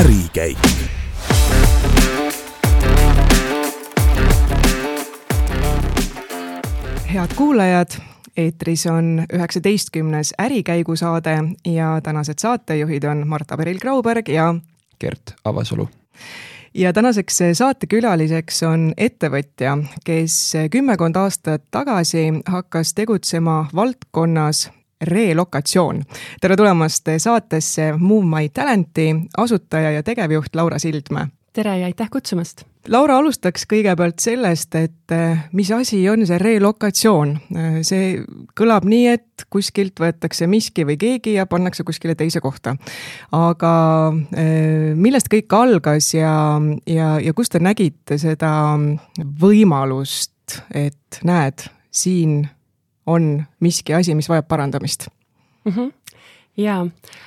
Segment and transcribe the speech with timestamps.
[0.00, 0.58] ärikäik.
[7.14, 7.90] head kuulajad,
[8.36, 14.54] eetris on üheksateistkümnes Ärikäigu saade ja tänased saatejuhid on Marta Peril-Grauberg ja
[15.00, 15.88] Gert Avasalu
[16.74, 26.02] ja tänaseks saatekülaliseks on ettevõtja, kes kümmekond aastat tagasi hakkas tegutsema valdkonnas relokatsioon.
[26.40, 31.26] tere tulemast saatesse Move My Talenti asutaja ja tegevjuht Laura Sildmäe.
[31.52, 32.70] tere ja aitäh kutsumast!
[32.88, 37.34] Laura, alustaks kõigepealt sellest, et eh, mis asi on see relokatsioon.
[37.52, 38.06] Eh, see
[38.56, 42.76] kõlab nii, et kuskilt võetakse miski või keegi ja pannakse kuskile teise kohta.
[43.36, 43.72] aga
[44.32, 46.32] eh, millest kõik algas ja,
[46.88, 48.52] ja, ja kus te nägite seda
[49.44, 52.48] võimalust, et näed, siin
[53.10, 55.08] on miski asi, mis vajab parandamist
[55.64, 55.72] mm?
[55.72, 55.92] -hmm
[56.60, 56.86] jaa,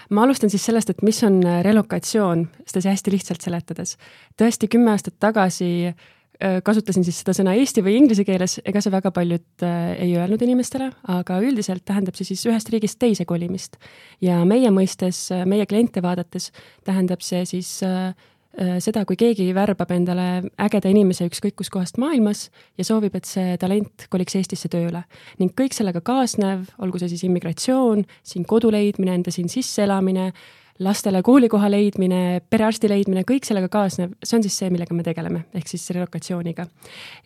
[0.09, 3.97] ma alustan siis sellest, et mis on äh, relokatsioon, seda hästi lihtsalt seletades.
[4.37, 8.91] tõesti, kümme aastat tagasi äh, kasutasin siis seda sõna eesti või inglise keeles, ega see
[8.93, 13.77] väga paljud äh, ei öelnud inimestele, aga üldiselt tähendab see siis ühest riigist teise kolimist.
[14.21, 16.51] ja meie mõistes, meie kliente vaadates
[16.83, 18.13] tähendab see siis Äh,
[18.53, 20.27] seda, kui keegi värbab endale
[20.61, 25.03] ägeda inimese ükskõik kuskohast maailmas ja soovib, et see talent koliks Eestisse tööle.
[25.39, 30.33] ning kõik sellega kaasnev, olgu see siis immigratsioon, siin kodu leidmine, enda siin sisseelamine,
[30.81, 35.43] lastele koolikoha leidmine, perearsti leidmine, kõik sellega kaasnev, see on siis see, millega me tegeleme,
[35.53, 36.65] ehk siis relokatsiooniga.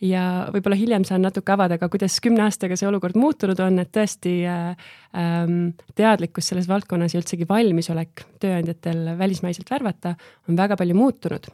[0.04, 3.92] ja võib-olla hiljem saan natuke avada ka, kuidas kümne aastaga see olukord muutunud on, et
[3.94, 10.14] tõesti äh, ähm, teadlikkus selles valdkonnas ja üldsegi valmisolek tööandjatel välismaiselt värvata
[10.48, 11.48] on väga palju muutunud.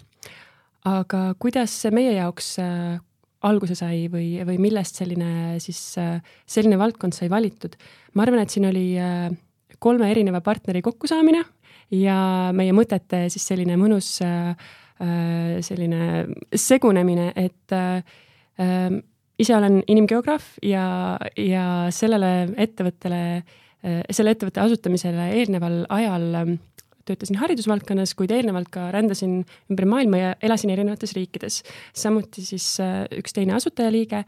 [0.85, 2.99] aga kuidas see meie jaoks äh,
[3.45, 7.77] alguse sai või, või millest selline siis äh,, selline valdkond sai valitud?
[8.15, 9.31] ma arvan, et siin oli äh,
[9.79, 11.45] kolme erineva partneri kokkusaamine
[11.93, 14.55] ja meie mõtete siis selline mõnus äh,
[15.03, 19.01] äh, selline segunemine, et äh,
[19.39, 23.43] ise olen inimgeograaf ja, ja sellele ettevõttele,
[24.15, 26.55] selle ettevõtte asutamisele eelneval ajal
[27.05, 29.41] töötasin haridusvaldkonnas, kuid eelnevalt ka rändasin
[29.73, 31.59] ümber maailma ja elasin erinevates riikides.
[31.93, 32.79] samuti siis
[33.19, 34.23] üks teine asutajaliige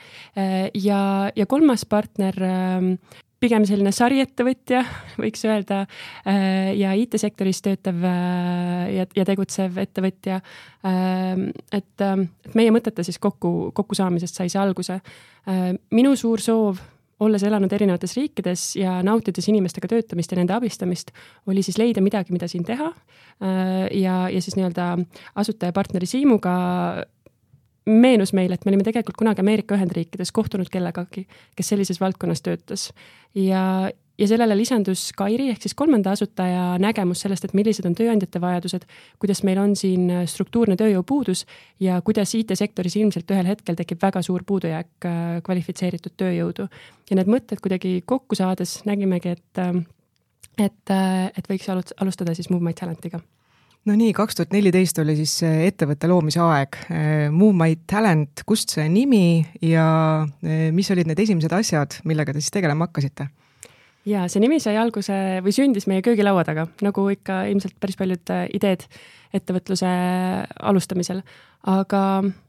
[0.74, 1.00] ja,
[1.30, 2.34] ja kolmas partner
[3.46, 4.82] pigem selline sariettevõtja,
[5.22, 5.84] võiks öelda,
[6.26, 10.40] äh, ja IT-sektoris töötav äh, ja, ja tegutsev ettevõtja.
[10.86, 14.98] Ähm, et, ähm, et meie mõtete siis kokku, kokkusaamisest sai see alguse.
[15.46, 16.82] Äh, minu suur soov
[17.22, 21.14] olles elanud erinevates riikides ja nautides inimestega töötamist ja nende abistamist,
[21.48, 22.90] oli siis leida midagi, mida siin teha.
[23.96, 24.98] ja, ja siis nii-öelda
[25.40, 26.52] asutajapartneri Siimuga
[27.86, 31.26] meenus meile, et me olime tegelikult kunagi Ameerika Ühendriikides kohtunud kellegagi,
[31.56, 32.90] kes sellises valdkonnas töötas.
[33.34, 38.40] ja, ja sellele lisandus Kairi ehk siis kolmanda asutaja nägemus sellest, et millised on tööandjate
[38.40, 38.86] vajadused,
[39.22, 41.44] kuidas meil on siin struktuurne tööjõupuudus
[41.80, 46.68] ja kuidas IT-sektoris ilmselt ühel hetkel tekib väga suur puudujääk äh, kvalifitseeritud tööjõudu.
[47.10, 49.80] ja need mõtted kuidagi kokku saades nägimegi, et, äh,
[50.58, 53.22] et, äh, et võiks alustada siis Move My Talentiga
[53.86, 56.78] no nii, kaks tuhat neliteist oli siis ettevõtte loomise aeg.
[57.34, 59.88] Move My Talent, kust see nimi ja
[60.42, 63.30] eh, mis olid need esimesed asjad, millega te siis tegelema hakkasite?
[64.06, 68.32] ja see nimi sai alguse või sündis meie köögilaua taga, nagu ikka ilmselt päris paljud
[68.32, 68.86] äh, ideed
[69.34, 69.88] ettevõtluse
[70.62, 71.22] alustamisel.
[71.66, 72.02] aga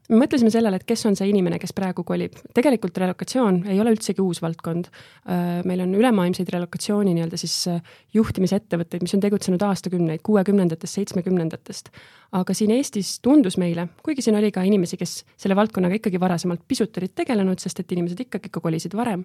[0.08, 2.36] me mõtlesime sellele, et kes on see inimene, kes praegu kolib.
[2.54, 4.88] tegelikult relokatsioon ei ole üldsegi uus valdkond.
[5.28, 7.82] Äh, meil on ülemaailmseid relokatsiooni nii-öelda siis äh,
[8.16, 11.92] juhtimisettevõtteid, mis on tegutsenud aastakümneid, kuuekümnendatest, seitsmekümnendatest.
[12.32, 16.64] aga siin Eestis tundus meile, kuigi siin oli ka inimesi, kes selle valdkonnaga ikkagi varasemalt
[16.68, 19.24] pisut olid tegelenud, sest et inimesed ikkagi ikka kolisid varem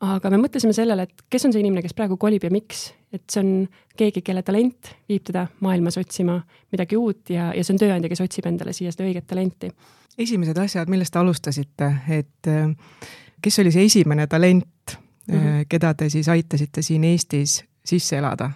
[0.00, 3.24] aga me mõtlesime sellele, et kes on see inimene, kes praegu kolib ja miks, et
[3.30, 3.50] see on
[3.98, 6.38] keegi, kelle talent viib teda maailmas otsima
[6.72, 9.72] midagi uut ja, ja see on tööandja, kes otsib endale siia seda õiget talenti.
[10.18, 12.70] esimesed asjad, millest te alustasite, et äh,
[13.42, 15.66] kes oli see esimene talent mm, -hmm.
[15.68, 18.50] keda te siis aitasite siin Eestis sisse elada?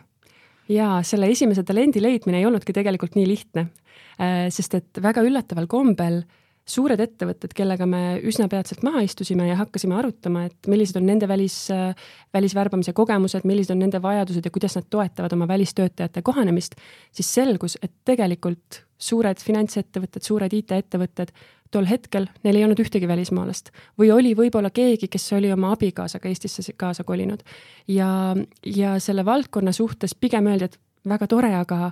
[0.68, 3.68] jaa, selle esimese talendi leidmine ei olnudki tegelikult nii lihtne,
[4.20, 9.46] äh, sest et väga üllataval kombel äh, suured ettevõtted, kellega me üsna peatselt maha istusime
[9.50, 11.58] ja hakkasime arutama, et millised on nende välis,
[12.34, 16.78] välisvärbamise kogemused, millised on nende vajadused ja kuidas nad toetavad oma välistöötajate kohanemist,
[17.12, 21.34] siis selgus, et tegelikult suured finantsettevõtted, suured IT-ettevõtted,
[21.74, 26.30] tol hetkel neil ei olnud ühtegi välismaalast või oli võib-olla keegi, kes oli oma abikaasaga
[26.30, 27.42] Eestisse kaasa kolinud.
[27.88, 28.08] ja,
[28.64, 30.78] ja selle valdkonna suhtes pigem öeldi, et
[31.08, 31.90] väga tore, aga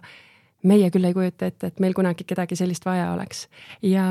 [0.69, 3.47] meie küll ei kujuta ette, et meil kunagi kedagi sellist vaja oleks.
[3.82, 4.06] ja,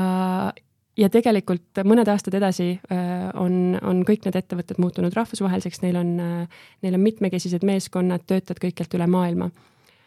[0.98, 6.14] ja tegelikult mõned aastad edasi äh, on, on kõik need ettevõtted muutunud rahvusvaheliseks, neil on,
[6.20, 9.48] äh, neil on mitmekesised meeskonnad, töötajad kõikjalt üle maailma.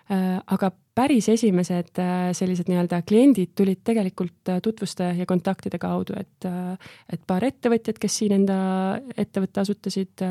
[0.05, 1.97] Äh, aga päris esimesed
[2.37, 6.45] sellised nii-öelda kliendid tulid tegelikult tutvuste ja kontaktide kaudu, et,
[7.11, 8.55] et paar ettevõtjat, kes siin enda
[9.17, 10.23] ettevõtte asutasid,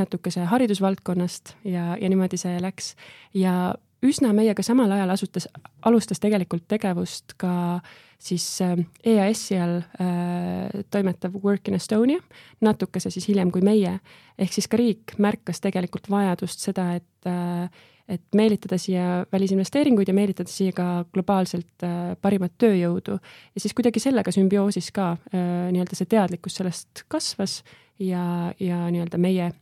[0.00, 2.96] natukese haridusvaldkonnast ja, ja niimoodi see läks.
[3.38, 5.48] ja üsna meiega samal ajal asutas,
[5.82, 7.80] alustas tegelikult tegevust ka
[8.22, 12.20] siis EAS-i all äh, toimetav Work in Estonia,
[12.60, 13.98] natukese siis hiljem kui meie.
[14.38, 17.82] ehk siis ka riik märkas tegelikult vajadust seda, et äh,
[18.12, 23.18] et meelitada siia välisinvesteeringuid ja meelitada siia ka globaalselt äh, parimat tööjõudu.
[23.54, 27.62] ja siis kuidagi sellega sümbioosis ka äh, nii-öelda see teadlikkus sellest kasvas
[27.98, 29.52] ja, ja nii-öelda meie,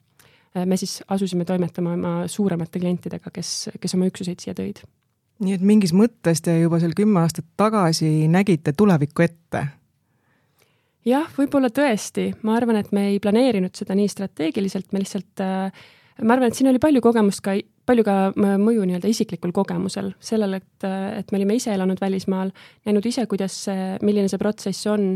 [0.55, 4.82] me siis asusime toimetama oma suuremate klientidega, kes, kes oma üksuseid siia tõid.
[5.41, 9.67] nii et mingis mõttes te juba seal kümme aastat tagasi nägite tulevikku ette?
[11.06, 16.35] jah, võib-olla tõesti, ma arvan, et me ei planeerinud seda nii strateegiliselt, me lihtsalt ma
[16.35, 17.56] arvan, et siin oli palju kogemust ka
[17.91, 22.53] palju ka mõju nii-öelda isiklikul kogemusel, sellel, et, et me olime ise elanud välismaal,
[22.87, 25.14] näinud ise, kuidas see, milline see protsess on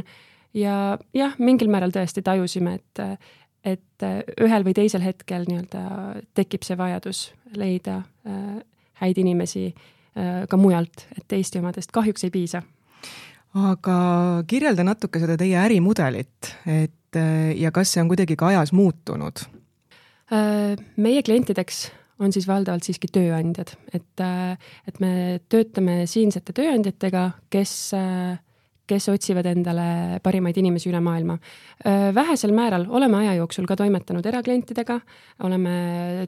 [0.56, 3.30] ja jah, mingil määral tõesti tajusime, et,
[3.64, 4.04] et
[4.40, 5.82] ühel või teisel hetkel nii-öelda
[6.36, 7.26] tekib see vajadus
[7.56, 8.60] leida äh,
[9.00, 12.62] häid inimesi äh, ka mujalt, et Eesti omadest kahjuks ei piisa.
[13.54, 13.96] aga
[14.46, 17.20] kirjelda natuke seda teie ärimudelit, et
[17.54, 19.44] ja kas see on kuidagi ka ajas muutunud?
[20.32, 21.90] Äh, meie klientideks
[22.22, 24.56] on siis valdavalt siiski tööandjad, et, äh,
[24.88, 28.38] et me töötame siinsete tööandjatega, kes, äh,
[28.86, 31.36] kes otsivad endale parimaid inimesi üle maailma.
[31.84, 34.98] Äh, vähesel määral oleme aja jooksul ka toimetanud eraklientidega,
[35.48, 35.74] oleme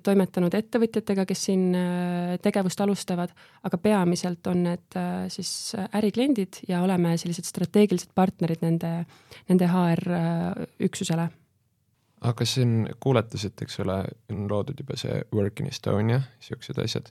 [0.03, 1.64] toimetanud ettevõtjatega, kes siin
[2.43, 3.32] tegevust alustavad,
[3.67, 5.00] aga peamiselt on need
[5.32, 5.50] siis
[5.94, 8.93] ärikliendid ja oleme sellised strateegilised partnerid nende,
[9.49, 10.06] nende HR
[10.87, 11.29] üksusele
[12.25, 14.00] aga siin kuuletasite, eks ole,
[14.32, 17.11] on loodud juba see Work in Estonia, niisugused asjad,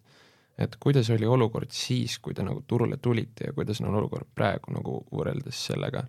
[0.58, 4.74] et kuidas oli olukord siis, kui te nagu turule tulite ja kuidas on olukord praegu
[4.76, 6.06] nagu võrreldes sellega,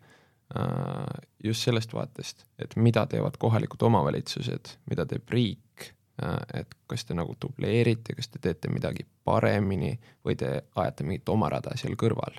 [0.57, 5.91] äh, just sellest vaatest, et mida teevad kohalikud omavalitsused, mida teeb riik,
[6.23, 11.29] äh, et kas te nagu dubleerite, kas te teete midagi paremini või te ajate mingit
[11.35, 12.39] oma rada seal kõrval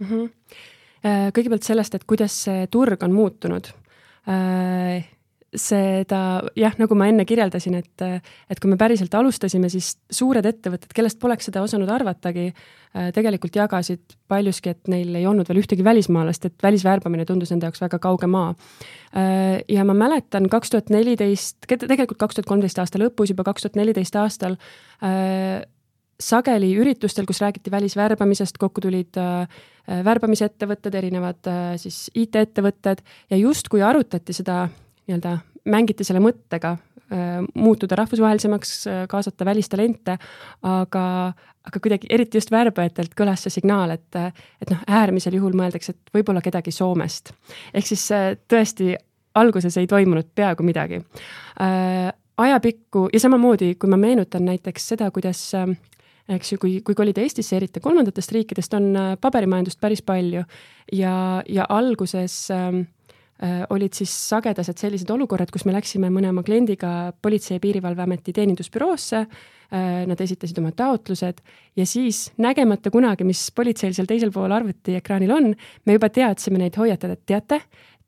[0.00, 0.06] mm?
[0.06, 0.30] -hmm.
[1.04, 3.66] Kõigepealt sellest, et kuidas see turg on muutunud
[5.58, 6.20] seda
[6.58, 8.04] jah, nagu ma enne kirjeldasin, et,
[8.50, 12.48] et kui me päriselt alustasime, siis suured ettevõtted, kellest poleks seda osanud arvatagi,
[13.14, 17.82] tegelikult jagasid paljuski, et neil ei olnud veel ühtegi välismaalast, et välisvärbamine tundus nende jaoks
[17.82, 18.54] väga kauge maa.
[19.68, 23.78] ja ma mäletan kaks tuhat neliteist, tegelikult kaks tuhat kolmteist aasta lõpus, juba kaks tuhat
[23.80, 24.58] neliteist aastal
[26.20, 29.48] sageli üritustel, kus räägiti välisvärbamisest, kokku tulid äh,
[30.04, 34.64] värbamisettevõtted, erinevad äh, siis IT-ettevõtted ja justkui arutati seda
[35.06, 35.38] nii-öelda
[35.70, 40.18] mängiti selle mõttega äh, muutuda rahvusvahelisemaks, äh, kaasata välistalente,
[40.62, 41.06] aga,
[41.64, 44.20] aga kuidagi, eriti just värbajatelt kõlas see signaal, et,
[44.62, 47.32] et noh, äärmisel juhul mõeldakse, et võib-olla kedagi Soomest.
[47.74, 48.94] ehk siis äh, tõesti,
[49.34, 51.00] alguses ei toimunud peaaegu midagi.
[52.36, 55.40] ajapikku ja samamoodi, kui ma meenutan näiteks seda, kuidas
[56.28, 60.44] eks ju, kui, kui kolida Eestisse, eriti kolmandatest riikidest, on paberimajandust päris palju
[60.92, 62.93] ja, ja alguses äh, Äh,
[63.70, 69.20] olid siis sagedased sellised olukorrad, kus me läksime mõne oma kliendiga Politsei- ja Piirivalveameti teenindusbüroosse,
[69.20, 71.42] äh, nad esitasid oma taotlused
[71.76, 75.50] ja siis nägemata kunagi, mis politseil seal teisel pool arvutiekraanil on,
[75.84, 77.60] me juba teadsime neid hoiatada, et teate,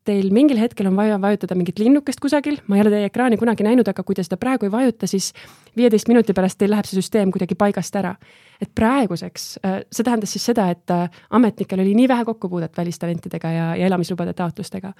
[0.06, 3.66] teil mingil hetkel on vaja vajutada mingit linnukest kusagil, ma ei ole teie ekraani kunagi
[3.66, 5.32] näinud, aga kui te seda praegu ei vajuta, siis
[5.76, 8.14] viieteist minuti pärast teil läheb see süsteem kuidagi paigast ära.
[8.56, 13.50] et praeguseks, äh, see tähendas siis seda, et äh, ametnikel oli nii vähe kokkupuudet välistalentidega
[13.52, 14.92] ja, ja elamislubade taotlustega.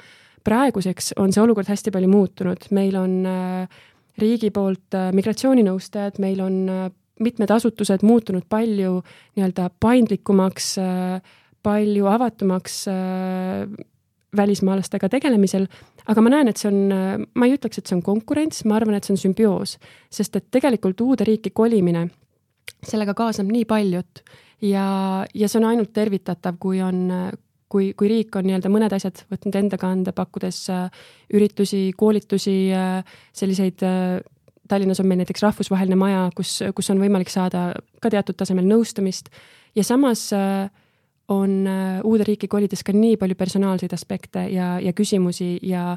[0.45, 3.81] praeguseks on see olukord hästi palju muutunud, meil on äh,
[4.19, 6.55] riigi poolt migratsiooninõustajad, meil on
[7.21, 9.03] mitmed asutused muutunud palju
[9.37, 10.71] nii-öelda paindlikumaks,
[11.65, 12.79] palju avatumaks
[14.37, 15.67] välismaalastega tegelemisel,
[16.07, 18.99] aga ma näen, et see on, ma ei ütleks, et see on konkurents, ma arvan,
[18.99, 19.77] et see on sümbioos,
[20.13, 22.07] sest et tegelikult uude riiki kolimine,
[22.87, 24.23] sellega kaasneb nii paljut
[24.63, 24.87] ja,
[25.35, 27.07] ja see on ainult tervitatav, kui on,
[27.73, 33.19] kui, kui riik on nii-öelda mõned asjad võtnud enda kanda, pakkudes äh, üritusi, koolitusi äh,,
[33.37, 34.17] selliseid äh,
[34.67, 37.69] Tallinnas on meil näiteks rahvusvaheline maja, kus, kus on võimalik saada
[38.03, 39.31] ka teatud tasemel nõustamist
[39.79, 40.67] ja samas äh,
[41.29, 45.97] on äh, uude riiki kolides ka nii palju personaalseid aspekte ja, ja küsimusi ja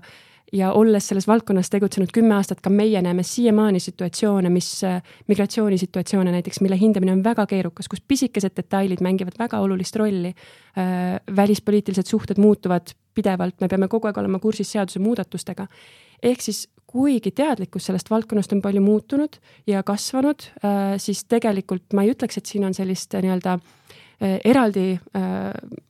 [0.54, 6.32] ja olles selles valdkonnas tegutsenud kümme aastat, ka meie näeme siiamaani situatsioone, mis, äh, migratsioonisituatsioone
[6.34, 11.20] näiteks, mille hindamine on väga keerukas, kus pisikesed detailid mängivad väga olulist rolli äh,.
[11.36, 15.68] välispoliitilised suhted muutuvad pidevalt, me peame kogu aeg olema kursis seadusemuudatustega.
[16.24, 20.50] ehk siis kuigi teadlikkus sellest valdkonnast on palju muutunud ja kasvanud,
[20.98, 23.60] siis tegelikult ma ei ütleks, et siin on sellist nii-öelda
[24.20, 25.00] eraldi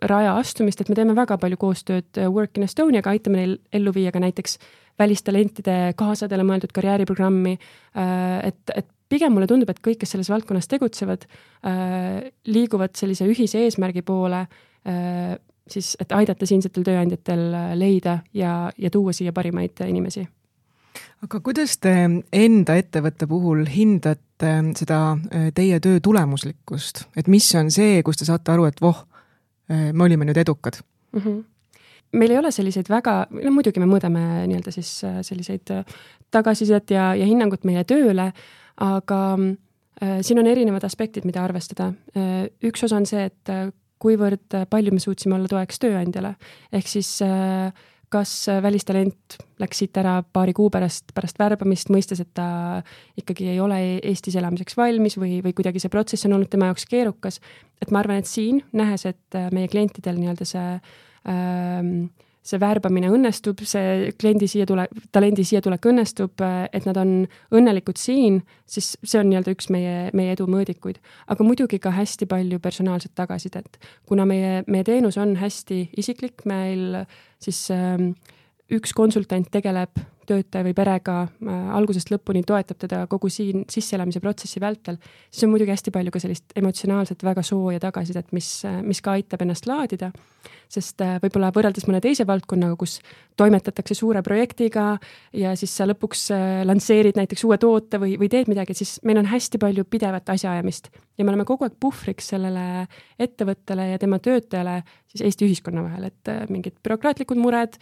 [0.05, 4.13] raja astumist, et me teeme väga palju koostööd Work in Estoniaga, aitame neil ellu viia
[4.13, 4.59] ka näiteks
[5.00, 7.55] välistalentide kaasadele mõeldud karjääriprogrammi,
[8.45, 11.25] et, et pigem mulle tundub, et kõik, kes selles valdkonnas tegutsevad,
[12.53, 14.43] liiguvad sellise ühise eesmärgi poole,
[15.69, 17.48] siis et aidata siinsetel tööandjatel
[17.79, 20.27] leida ja, ja tuua siia parimaid inimesi
[21.25, 21.93] aga kuidas te
[22.31, 24.99] enda ettevõtte puhul hindate seda
[25.55, 29.01] teie töö tulemuslikkust, et mis on see, kus te saate aru, et voh,
[29.69, 30.79] me olime nüüd edukad
[31.13, 31.21] mm?
[31.21, 31.39] -hmm
[32.13, 35.69] meil ei ole selliseid väga, no muidugi me mõõdame nii-öelda siis selliseid
[36.33, 38.31] tagasisidet ja, ja hinnangut meie tööle,
[38.79, 42.47] aga äh, siin on erinevad aspektid, mida arvestada äh,.
[42.65, 46.35] üks osa on see, et äh, kuivõrd palju me suutsime olla toeks tööandjale,
[46.71, 47.73] ehk siis äh,
[48.09, 48.31] kas
[48.63, 52.81] välistalent läks siit ära paari kuu pärast, pärast värbamist, mõistes, et ta
[53.19, 56.87] ikkagi ei ole Eestis elamiseks valmis või, või kuidagi see protsess on olnud tema jaoks
[56.89, 57.39] keerukas.
[57.81, 60.65] et ma arvan, et siin, nähes, et meie klientidel nii-öelda see
[61.29, 62.09] ähm,
[62.49, 66.41] see värbamine õnnestub, see kliendi siia tule, talendi siia tulek õnnestub,
[66.73, 67.13] et nad on
[67.55, 70.99] õnnelikud siin, siis see on nii-öelda üks meie, meie edu mõõdikuid.
[71.27, 73.79] aga muidugi ka hästi palju personaalset tagasisidet.
[74.05, 77.05] kuna meie, meie teenus on hästi isiklik, meil
[77.39, 77.97] siis äh,
[78.75, 84.61] üks konsultant tegeleb töötaja või perega äh, algusest lõpuni, toetab teda kogu siin sisseelamise protsessi
[84.61, 84.99] vältel,
[85.29, 89.17] siis on muidugi hästi palju ka sellist emotsionaalset väga sooja tagasisidet, mis, äh, mis ka
[89.17, 90.11] aitab ennast laadida.
[90.69, 92.99] sest äh, võib-olla võrreldes mõne teise valdkonnaga, kus
[93.41, 94.99] toimetatakse suure projektiga
[95.33, 96.27] ja siis sa lõpuks
[96.69, 100.91] lansseerid näiteks uue toote või, või teed midagi, siis meil on hästi palju pidevat asjaajamist
[101.17, 102.85] ja me oleme kogu aeg puhvriks sellele
[103.17, 107.79] ettevõttele ja tema töötajale siis Eesti ühiskonna vahel, et mingid bürokraatlikud mured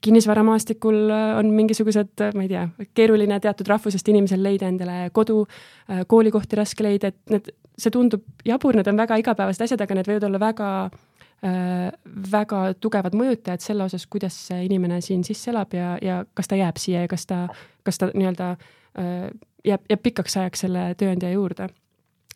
[0.00, 2.64] kinnisvaramaastikul äh, on mingisugused, äh, ma ei tea,
[2.94, 5.42] keeruline teatud rahvusest inimesel leida endale kodu,
[5.90, 9.98] äh, koolikohti raske leida, et need, see tundub jabur, need on väga igapäevased asjad, aga
[9.98, 11.90] need võivad olla väga äh,,
[12.32, 16.58] väga tugevad mõjutajad selle osas, kuidas see inimene siin sisse elab ja, ja kas ta
[16.60, 17.44] jääb siia ja kas ta,
[17.86, 19.28] kas ta nii-öelda äh,
[19.64, 21.70] jääb, jääb pikaks ajaks selle tööandja juurde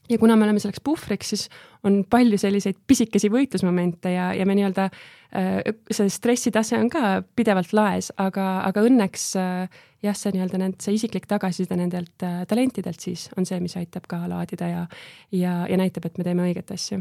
[0.08, 1.48] ja kuna me oleme selleks puhvriks, siis
[1.84, 7.72] on palju selliseid pisikesi võitlusmomente ja, ja me nii-öelda äh, see stressitase on ka pidevalt
[7.76, 13.00] laes, aga, aga õnneks äh, jah, see nii-öelda need, see isiklik tagasiside nendelt äh, talentidelt
[13.00, 14.84] siis on see, mis aitab ka laadida ja,
[15.32, 17.00] ja, ja näitab, et me teeme õiget asja.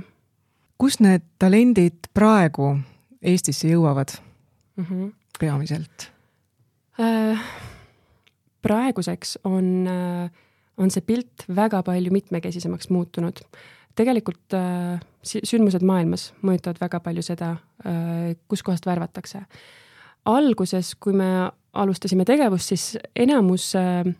[0.77, 2.77] kus need talendid praegu
[3.23, 4.17] Eestisse jõuavad
[4.75, 5.11] mm -hmm.
[5.39, 6.09] peamiselt
[6.99, 7.39] äh,?
[8.63, 10.31] praeguseks on äh,
[10.83, 13.41] on see pilt väga palju mitmekesisemaks muutunud.
[13.95, 19.45] tegelikult äh, sündmused maailmas mõjutavad väga palju seda äh,, kuskohast värvatakse.
[20.25, 24.13] alguses, kui me alustasime tegevust, siis enamus äh,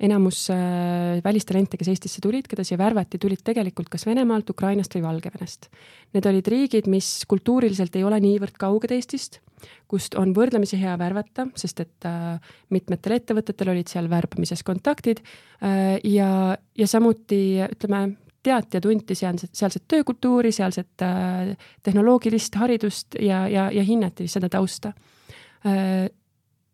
[0.00, 5.04] enamus äh, välistalente, kes Eestisse tulid, keda siia värvati, tulid tegelikult kas Venemaalt, Ukrainast või
[5.08, 5.68] Valgevenest.
[6.14, 9.40] Need olid riigid, mis kultuuriliselt ei ole niivõrd kauged Eestist,
[9.88, 15.98] kust on võrdlemisi hea värvata, sest et äh, mitmetel ettevõtetel olid seal värbamises kontaktid äh,
[16.04, 18.06] ja, ja samuti ütleme,
[18.42, 24.48] teati ja tunti sealset, sealset töökultuuri, sealset äh, tehnoloogilist haridust ja, ja, ja hinnati seda
[24.52, 24.92] tausta.
[25.66, 26.08] Äh,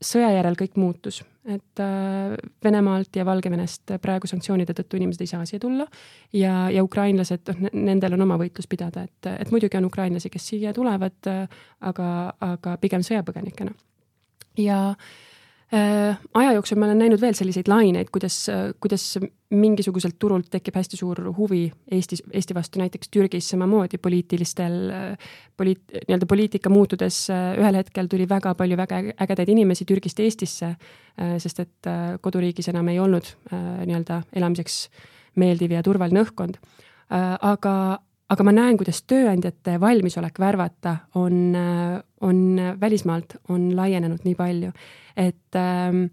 [0.02, 2.34] sõja järel kõik muutus, et äh,
[2.64, 5.86] Venemaalt ja Valgevenest praegu sanktsioonide tõttu inimesed ei saa siia tulla
[6.32, 10.48] ja, ja ukrainlased, noh, nendel on oma võitlus pidada, et, et muidugi on ukrainlasi, kes
[10.54, 11.44] siia tulevad, äh,
[11.80, 12.08] aga,
[12.40, 13.76] aga pigem sõjapõgenikena.
[14.58, 15.14] ja äh,
[15.74, 18.36] aja jooksul ma olen näinud veel selliseid laineid, kuidas,
[18.82, 19.04] kuidas
[19.54, 24.76] mingisuguselt turult tekib hästi suur huvi Eestis, Eesti vastu, näiteks Türgis samamoodi poliitilistel,
[25.56, 31.34] poliit-, nii-öelda poliitika muutudes ühel hetkel tuli väga palju väga ägedaid inimesi Türgist Eestisse, äh,
[31.42, 34.78] sest et äh, koduriigis enam ei olnud nii-öelda elamiseks
[35.40, 36.58] meeldiv ja turvaline õhkkond.
[37.10, 37.98] aga,
[38.34, 41.54] aga ma näen, kuidas tööandjate valmisolek värvata on,
[42.26, 42.38] on
[42.80, 44.72] välismaalt, on laienenud nii palju.
[45.20, 46.06] Et ähm,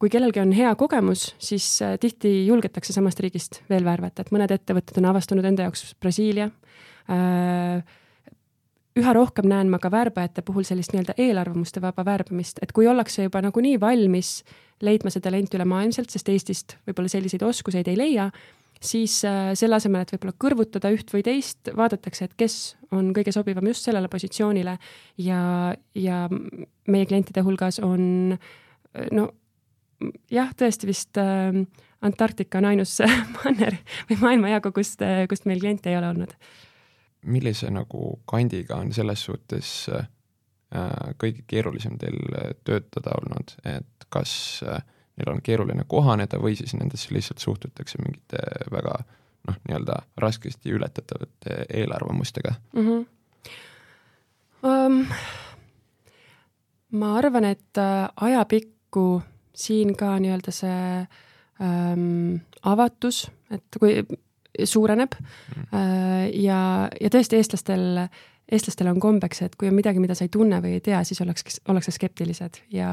[0.00, 4.52] kui kellelgi on hea kogemus, siis äh, tihti julgetakse samast riigist veel värvata, et mõned
[4.54, 6.50] ettevõtted on avastanud enda jaoks Brasiilia.
[7.10, 7.82] Äh,.
[9.00, 13.22] üha rohkem näen ma ka värbajate puhul sellist nii-öelda eelarvamuste vaba värbamist, et kui ollakse
[13.22, 14.40] juba nagunii valmis
[14.82, 18.30] leidma see talent ülemaailmselt, sest Eestist võib-olla selliseid oskuseid ei leia,
[18.80, 22.56] siis äh, selle asemel, et võib-olla kõrvutada üht või teist, vaadatakse, et kes
[22.96, 24.76] on kõige sobivam just sellele positsioonile
[25.20, 25.42] ja,
[25.94, 28.34] ja meie klientide hulgas on
[29.14, 29.28] no
[30.32, 31.60] jah, tõesti vist äh,
[32.00, 32.96] Antarktika on ainus
[33.36, 33.76] manner
[34.08, 36.32] või maailmajagu, kust, kust meil kliente ei ole olnud.
[37.28, 40.08] millise nagu kandiga on selles suhtes äh,
[41.20, 42.16] kõige keerulisem teil
[42.64, 44.32] töötada olnud, et kas
[44.64, 44.80] äh,
[45.20, 48.40] neil on keeruline kohaneda või siis nendesse lihtsalt suhtutakse mingite
[48.72, 48.98] väga
[49.48, 52.86] noh, nii-öelda raskesti ületatavate eelarvamustega mm?
[52.86, 53.06] -hmm.
[54.60, 55.06] Um,
[56.92, 57.78] ma arvan, et
[58.20, 59.22] ajapikku
[59.56, 61.06] siin ka nii-öelda see
[61.60, 64.02] um, avatus, et kui
[64.64, 65.70] suureneb mm.
[66.42, 68.02] ja, ja tõesti eestlastel,
[68.52, 71.22] eestlastel on kombeks, et kui on midagi, mida sa ei tunne või ei tea, siis
[71.24, 72.90] oleks, ollakse skeptilised ja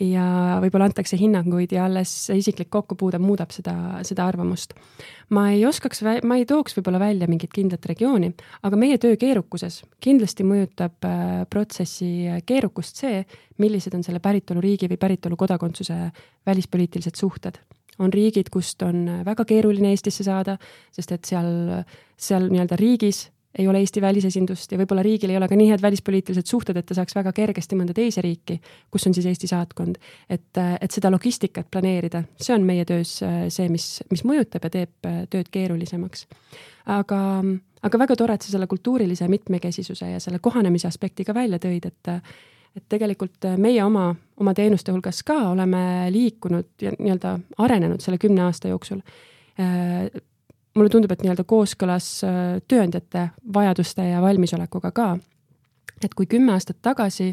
[0.00, 4.74] ja võib-olla antakse hinnanguid ja alles isiklik kokkupuude muudab seda, seda arvamust.
[5.30, 9.82] ma ei oskaks, ma ei tooks võib-olla välja mingit kindlat regiooni, aga meie töö keerukuses
[10.00, 13.24] kindlasti mõjutab äh, protsessi keerukust see,
[13.62, 15.96] millised on selle päritoluriigi või päritolu kodakondsuse
[16.46, 17.58] välispoliitilised suhted
[17.98, 20.58] on riigid, kust on väga keeruline Eestisse saada,
[20.92, 21.48] sest et seal,
[22.20, 23.22] seal nii-öelda riigis
[23.58, 26.86] ei ole Eesti välisesindust ja võib-olla riigil ei ole ka nii head välispoliitilised suhted, et
[26.88, 28.58] ta saaks väga kergesti mõnda teise riiki,
[28.92, 30.00] kus on siis Eesti saatkond.
[30.30, 35.12] et, et seda logistikat planeerida, see on meie töös see, mis, mis mõjutab ja teeb
[35.30, 36.26] tööd keerulisemaks.
[36.96, 37.20] aga,
[37.82, 41.88] aga väga tore, et sa selle kultuurilise mitmekesisuse ja selle kohanemise aspekti ka välja tõid,
[41.92, 42.14] et
[42.76, 44.10] et tegelikult äh, meie oma,
[44.40, 49.00] oma teenuste hulgas ka oleme liikunud ja nii-öelda arenenud selle kümne aasta jooksul.
[50.76, 55.16] Äh, mulle tundub, et nii-öelda kooskõlas äh, tööandjate vajaduste ja valmisolekuga ka.
[56.04, 57.30] et kui kümme aastat tagasi,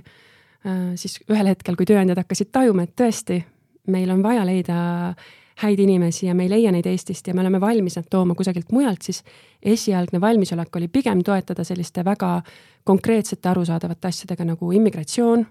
[0.95, 3.41] siis ühel hetkel, kui tööandjad hakkasid tajuma, et tõesti,
[3.91, 4.77] meil on vaja leida
[5.59, 8.71] häid inimesi ja me ei leia neid Eestist ja me oleme valmis nad tooma kusagilt
[8.71, 9.19] mujalt, siis
[9.62, 12.41] esialgne valmisolek oli pigem toetada selliste väga
[12.88, 15.45] konkreetsete arusaadavate asjadega nagu immigratsioon,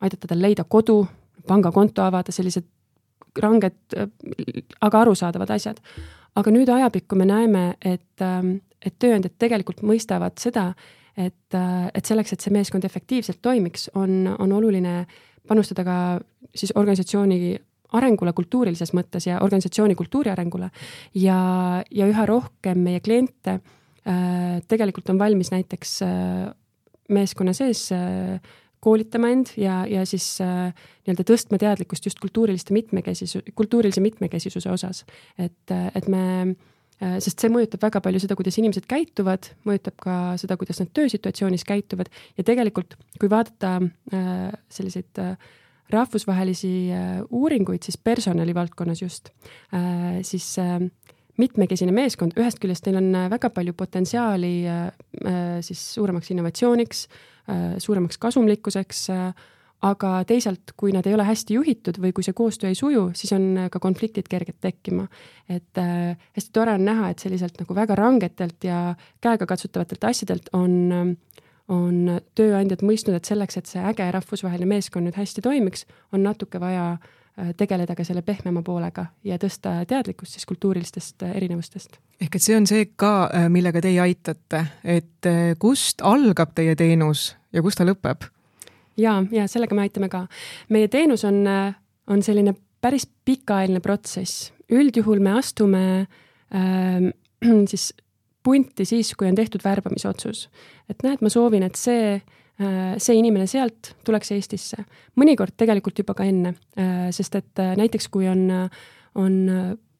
[0.00, 1.02] aidata tal leida kodu,
[1.46, 2.64] pangakonto avada, sellised
[3.42, 3.76] ranged,
[4.80, 5.84] aga arusaadavad asjad.
[6.36, 8.24] Aga nüüd ajapikku me näeme, et,
[8.84, 10.70] et tööandjad tegelikult mõistavad seda,
[11.16, 15.06] et, et selleks, et see meeskond efektiivselt toimiks, on, on oluline
[15.48, 15.96] panustada ka
[16.56, 17.56] siis organisatsiooni
[17.96, 20.70] arengule kultuurilises mõttes ja organisatsiooni kultuuri arengule.
[21.14, 21.38] ja,
[21.90, 26.46] ja üha rohkem meie kliente äh, tegelikult on valmis näiteks äh,
[27.08, 28.40] meeskonna sees äh,
[28.84, 30.70] koolitama end ja, ja siis äh,
[31.06, 35.04] nii-öelda tõstma teadlikkust just kultuuriliste mitmekesisu, kultuurilise mitmekesisuse osas.
[35.38, 36.22] et, äh, et me
[37.00, 40.92] äh,, sest see mõjutab väga palju seda, kuidas inimesed käituvad, mõjutab ka seda, kuidas nad
[40.96, 45.36] töösituatsioonis käituvad ja tegelikult, kui vaadata äh, selliseid äh,
[45.92, 49.30] rahvusvahelisi äh, uuringuid siis personali valdkonnas just,
[49.74, 50.80] äh, siis äh,
[51.36, 54.52] mitmekesine meeskond, ühest küljest neil on väga palju potentsiaali
[55.66, 57.02] siis suuremaks innovatsiooniks,
[57.84, 59.02] suuremaks kasumlikkuseks,
[59.84, 63.32] aga teisalt, kui nad ei ole hästi juhitud või kui see koostöö ei suju, siis
[63.36, 65.06] on ka konfliktid kerged tekkima.
[65.48, 70.92] et äh, hästi tore on näha, et selliselt nagu väga rangetelt ja käegakatsutavatelt asjadelt on
[70.92, 71.16] äh,
[71.68, 75.82] on tööandjad mõistnud, et selleks, et see äge rahvusvaheline meeskond nüüd hästi toimiks,
[76.14, 77.08] on natuke vaja äh,
[77.56, 81.98] tegeleda ka selle pehmema poolega ja tõsta teadlikkust siis kultuurilistest äh, erinevustest.
[82.20, 85.28] ehk et see on see ka, äh, millega teie aitate, et
[85.60, 88.24] kust algab teie teenus ja kus ta lõpeb?
[88.96, 90.26] ja, ja sellega me aitame ka.
[90.72, 91.44] meie teenus on,
[92.06, 97.12] on selline päris pikaajaline protsess, üldjuhul me astume äh,
[97.72, 97.92] siis
[98.46, 100.48] punti siis, kui on tehtud värbamisotsus.
[100.88, 104.84] et näed, ma soovin, et see, äh, see inimene sealt tuleks Eestisse.
[105.20, 108.48] mõnikord tegelikult juba ka enne, äh, sest et äh, näiteks kui on,
[109.14, 109.34] on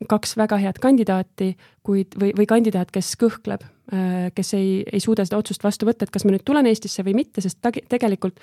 [0.08, 3.62] kaks väga head kandidaati, kuid, või, või kandidaat, kes kõhkleb,
[4.36, 7.14] kes ei, ei suuda seda otsust vastu võtta, et kas ma nüüd tulen Eestisse või
[7.16, 8.42] mitte, sest ta, tegelikult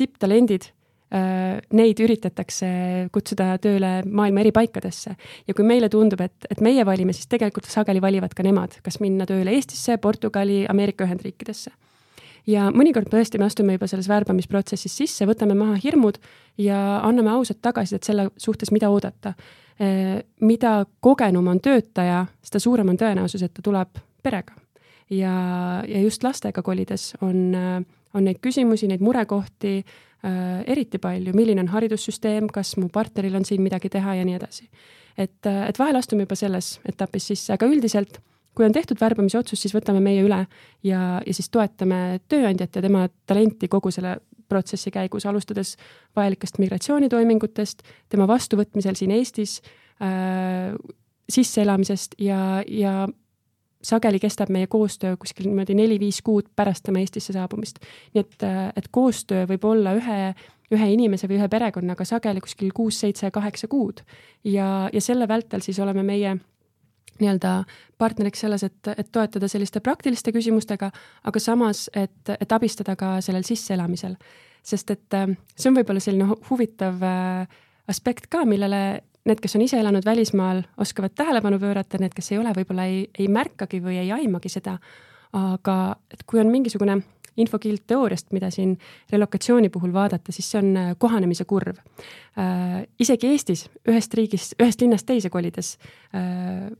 [0.00, 0.70] tipptalendid
[1.06, 2.66] Äh, neid üritatakse
[3.14, 5.12] kutsuda tööle maailma eri paikadesse.
[5.46, 8.98] ja kui meile tundub, et, et meie valime, siis tegelikult sageli valivad ka nemad, kas
[8.98, 11.70] minna tööle Eestisse, Portugali, Ameerika Ühendriikidesse.
[12.46, 16.18] Ja mõnikord tõesti me astume juba selles värbamisprotsessis sisse, võtame maha hirmud
[16.58, 19.34] ja anname ausat tagasisidet selle suhtes, mida oodata.
[19.80, 24.54] Äh, mida kogenum on töötaja, seda suurem on tõenäosus, et ta tuleb perega.
[25.10, 27.54] ja, ja just lastega kolides on,
[28.14, 29.84] on neid küsimusi, neid murekohti
[30.26, 34.38] Äh, eriti palju, milline on haridussüsteem, kas mu partneril on siin midagi teha ja nii
[34.38, 34.64] edasi.
[35.16, 38.18] et, äh, et vahel astume juba selles etapis sisse, aga üldiselt
[38.56, 40.40] kui on tehtud värbamisotsus, siis võtame meie üle
[40.86, 44.16] ja, ja siis toetame tööandjat ja tema talenti kogu selle
[44.48, 45.74] protsessi käigus, alustades
[46.16, 49.58] vajalikest migratsioonitoimingutest, tema vastuvõtmisel siin Eestis
[50.00, 50.74] äh,,
[51.30, 53.06] sisseelamisest ja, ja
[53.86, 57.80] sageli kestab meie koostöö kuskil niimoodi neli-viis kuud pärast tema Eestisse saabumist.
[58.14, 60.18] nii et, et koostöö võib olla ühe,
[60.74, 64.02] ühe inimese või ühe perekonnaga sageli kuskil kuus-seitse-kaheksa kuud.
[64.44, 66.36] ja, ja selle vältel siis oleme meie
[67.22, 67.58] nii-öelda
[67.98, 70.90] partneriks selles, et, et toetada selliste praktiliste küsimustega,
[71.24, 74.16] aga samas, et, et abistada ka sellel sisseelamisel
[74.66, 77.58] sest et äh, see on võib-olla selline huvitav äh,
[77.90, 78.82] aspekt ka, millele
[79.26, 83.04] need, kes on ise elanud välismaal, oskavad tähelepanu pöörata, need, kes ei ole, võib-olla ei,
[83.18, 84.78] ei märkagi või ei aimagi seda.
[85.36, 87.00] aga et kui on mingisugune
[87.36, 88.76] infokild teooriast, mida siin
[89.12, 91.76] relokatsiooni puhul vaadata, siis see on äh, kohanemise kurv
[92.38, 92.86] äh,.
[92.98, 95.76] isegi Eestis ühest riigist, ühest linnast teise kolides
[96.14, 96.70] äh,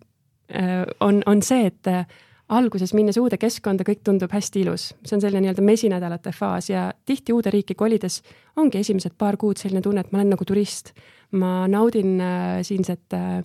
[1.00, 2.06] on, on see, et äh,
[2.48, 6.88] alguses minnes uude keskkonda, kõik tundub hästi ilus, see on selline nii-öelda mesinädalate faas ja
[7.06, 8.20] tihti uude riiki kolides
[8.60, 10.94] ongi esimesed paar kuud selline tunne, et ma olen nagu turist.
[11.34, 13.42] ma naudin äh, siinset äh,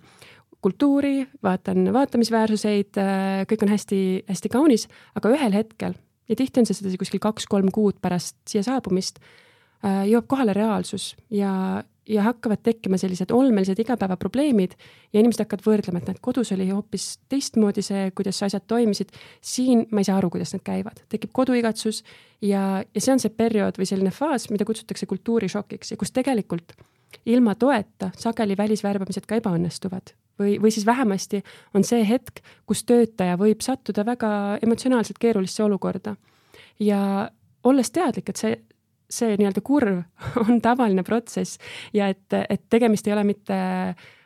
[0.62, 4.88] kultuuri, vaatan vaatamisväärsuseid äh,, kõik on hästi-hästi kaunis,
[5.18, 5.96] aga ühel hetkel
[6.30, 9.18] ja tihti on see sedasi kuskil kaks-kolm kuud pärast siia saabumist
[9.82, 11.82] äh,, jõuab kohale reaalsus ja,
[12.12, 14.76] ja hakkavad tekkima sellised olmelised igapäevaprobleemid
[15.14, 19.14] ja inimesed hakkavad võrdlema, et näed, kodus oli hoopis teistmoodi see, kuidas asjad toimisid.
[19.42, 22.04] siin ma ei saa aru, kuidas need käivad, tekib koduigatsus
[22.42, 26.76] ja, ja see on see periood või selline faas, mida kutsutakse kultuurishokiks ja kus tegelikult
[27.26, 31.44] ilma toeta sageli välisvärbamised ka ebaõnnestuvad või, või siis vähemasti
[31.74, 34.32] on see hetk, kus töötaja võib sattuda väga
[34.64, 36.16] emotsionaalselt keerulisse olukorda.
[36.80, 37.32] ja
[37.64, 38.56] olles teadlik, et see
[39.12, 40.02] see nii-öelda kurv
[40.46, 41.60] on tavaline protsess
[41.94, 43.62] ja et, et tegemist ei ole mitte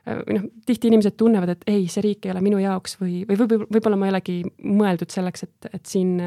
[0.06, 3.40] või noh, tihti inimesed tunnevad, et ei, see riik ei ole minu jaoks või, või
[3.40, 6.20] võib-olla, võib-olla ma ei olegi mõeldud selleks, et, et siin,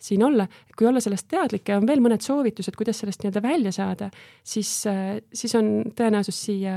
[0.00, 0.46] siin olla.
[0.76, 4.08] kui olla sellest teadlik ja on veel mõned soovitused, kuidas sellest nii-öelda välja saada,
[4.40, 4.72] siis,
[5.36, 6.76] siis on tõenäosus siia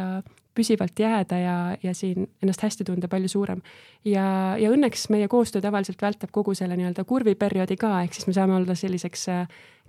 [0.54, 3.62] püsivalt jääda ja, ja siin ennast hästi tunda palju suurem.
[4.06, 8.36] ja, ja õnneks meie koostöö tavaliselt vältab kogu selle nii-öelda kurviperioodi ka, ehk siis me
[8.36, 9.30] saame olla selliseks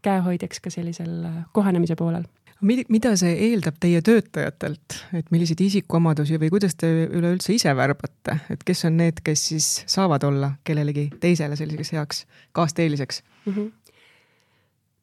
[0.04, 2.28] käehoidjaks ka sellisel äh, kohanemise poolel
[2.64, 8.62] mida see eeldab teie töötajatelt, et milliseid isikuomadusi või kuidas te üleüldse ise värbate, et
[8.64, 12.22] kes on need, kes siis saavad olla kellelegi teisele selliseks heaks
[12.56, 13.52] kaasteeliseks mm?
[13.52, 13.98] -hmm.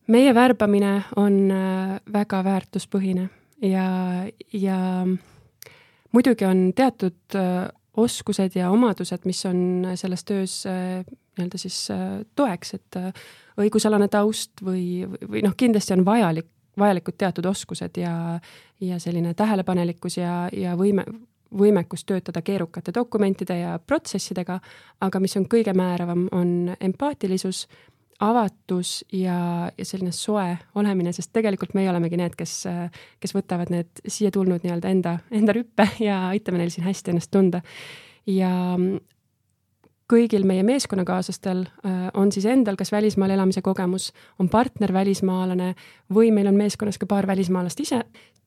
[0.08, 3.30] meie värbamine on äh, väga väärtuspõhine
[3.62, 3.86] ja,
[4.54, 4.80] ja
[6.12, 10.64] muidugi on teatud äh, oskused ja omadused, mis on selles töös
[11.38, 11.78] nii-öelda siis
[12.36, 12.98] toeks, et
[13.62, 16.48] õigusalane taust või, või noh, kindlasti on vajalik,
[16.80, 18.40] vajalikud teatud oskused ja,
[18.82, 21.06] ja selline tähelepanelikkus ja, ja võime,
[21.58, 24.60] võimekus töötada keerukate dokumentide ja protsessidega,
[25.02, 27.66] aga mis on kõige määravam, on empaatilisus,
[28.22, 32.54] avatus ja, ja selline soe olemine, sest tegelikult meie olemegi need, kes,
[33.20, 37.32] kes võtavad need siia tulnud nii-öelda enda, enda rüppe ja aitame neil siin hästi ennast
[37.34, 37.64] tunda.
[38.30, 38.52] ja
[40.12, 45.74] kõigil meie meeskonnakaaslastel äh, on siis endal kas välismaal elamise kogemus, on partner välismaalane
[46.14, 48.02] või meil on meeskonnas ka paar välismaalast ise,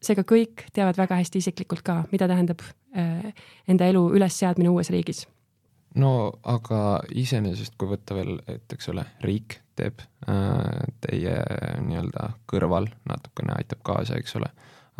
[0.05, 2.65] seega kõik teavad väga hästi isiklikult ka, mida tähendab
[2.97, 3.33] äh,
[3.69, 5.27] enda elu ülesseadmine uues riigis.
[5.95, 11.39] no aga iseenesest, kui võtta veel, et eks ole, riik teeb äh, teie
[11.87, 14.51] nii-öelda kõrval natukene aitab kaasa, eks ole,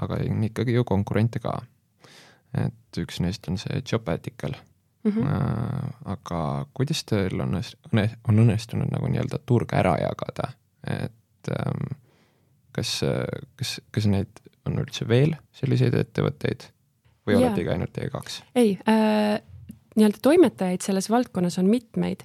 [0.01, 1.61] aga on ikkagi ju konkurente ka.
[2.55, 4.55] et üks neist on see Jobatical
[5.05, 5.11] mm.
[5.11, 5.93] -hmm.
[6.17, 7.57] aga kuidas teil on,
[8.29, 10.53] on õnnestunud nagu nii-öelda turge ära jagada,
[10.87, 11.97] et ähm,
[12.73, 13.01] kas,
[13.57, 16.69] kas, kas neid on üldse veel selliseid ettevõtteid
[17.27, 17.43] või yeah.
[17.45, 18.43] oletegi ainult teie kaks?
[18.55, 19.41] ei äh,,
[19.95, 22.25] nii-öelda toimetajaid selles valdkonnas on mitmeid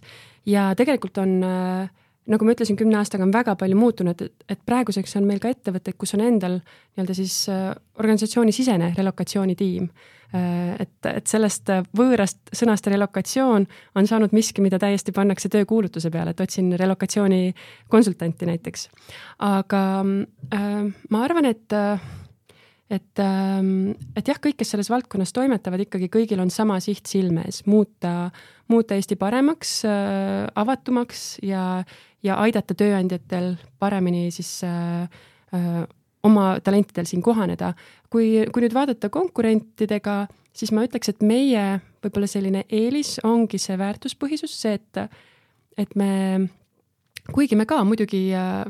[0.50, 1.90] ja tegelikult on äh,
[2.30, 5.52] nagu ma ütlesin, kümne aastaga on väga palju muutunud, et, et praeguseks on meil ka
[5.54, 10.76] ettevõtteid, kus on endal nii-öelda siis äh, organisatsioonisisene relokatsioonitiim äh,.
[10.86, 13.66] et, et sellest võõrast sõnast relokatsioon
[13.96, 18.88] on saanud miski, mida täiesti pannakse töökuulutuse peale, et otsin relokatsioonikonsultanti näiteks.
[19.50, 19.84] aga
[20.54, 22.10] äh, ma arvan, et äh,
[22.90, 27.46] et, ähm, et jah, kõik, kes selles valdkonnas toimetavad, ikkagi kõigil on sama siht silme
[27.46, 28.32] ees, muuta,
[28.72, 31.84] muuta Eesti paremaks, äh, avatumaks ja,
[32.24, 35.08] ja aidata tööandjatel paremini siis äh,
[35.56, 35.86] äh,
[36.24, 37.74] oma talentidel siin kohaneda.
[38.10, 43.78] kui, kui nüüd vaadata konkurentidega, siis ma ütleks, et meie võib-olla selline eelis ongi see
[43.78, 45.20] väärtuspõhisus, see, et,
[45.78, 46.50] et me,
[47.32, 48.66] kuigi me ka muidugi äh,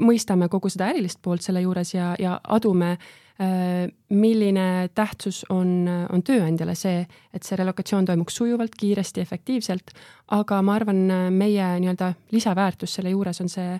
[0.00, 3.08] mõistame kogu seda ärilist poolt selle juures ja, ja adume äh,
[4.08, 7.02] milline tähtsus on, on tööandjale see,
[7.34, 9.92] et see relokatsioon toimuks sujuvalt, kiiresti, efektiivselt,
[10.32, 11.02] aga ma arvan,
[11.36, 13.76] meie nii-öelda lisaväärtus selle juures on see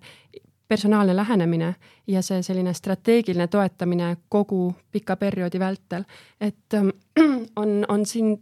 [0.68, 1.74] personaalne lähenemine
[2.06, 6.04] ja see selline strateegiline toetamine kogu pika perioodi vältel.
[6.40, 6.88] et ähm,
[7.62, 8.36] on, on siin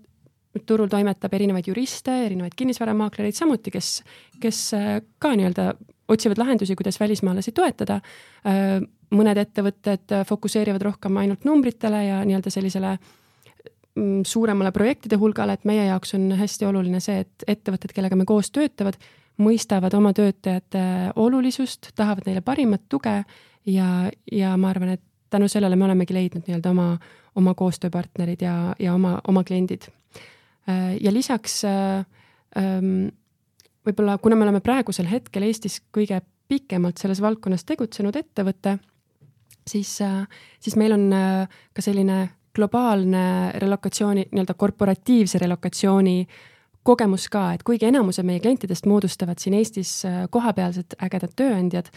[0.66, 4.02] turul toimetab erinevaid juriste, erinevaid kinnisvaramaaklereid samuti, kes,
[4.40, 5.74] kes äh, ka nii-öelda
[6.08, 8.00] otsivad lahendusi, kuidas välismaalasi toetada.
[9.14, 15.84] Mõned ettevõtted fokusseerivad rohkem ainult numbritele ja nii-öelda sellisele mm, suuremale projektide hulgale, et meie
[15.88, 18.98] jaoks on hästi oluline see, et ettevõtted, kellega me koos töötavad,
[19.42, 20.84] mõistavad oma töötajate
[21.20, 23.16] olulisust, tahavad neile parimat tuge
[23.66, 23.88] ja,
[24.32, 25.02] ja ma arvan, et
[25.34, 26.88] tänu sellele me olemegi leidnud nii-öelda oma,
[27.34, 29.88] oma koostööpartnerid ja, ja oma, oma kliendid.
[31.00, 32.06] Ja lisaks äh,
[32.56, 33.08] ähm,
[33.84, 38.78] võib-olla, kuna me oleme praegusel hetkel Eestis kõige pikemalt selles valdkonnas tegutsenud ettevõte,
[39.66, 40.24] siis, äh,
[40.60, 41.06] siis meil on
[41.74, 46.18] ka selline globaalne relokatsiooni, nii-öelda korporatiivse relokatsiooni
[46.84, 51.88] kogemus ka, et kuigi enamuse meie klientidest moodustavad siin Eestis kohapealsed ägedad tööandjad,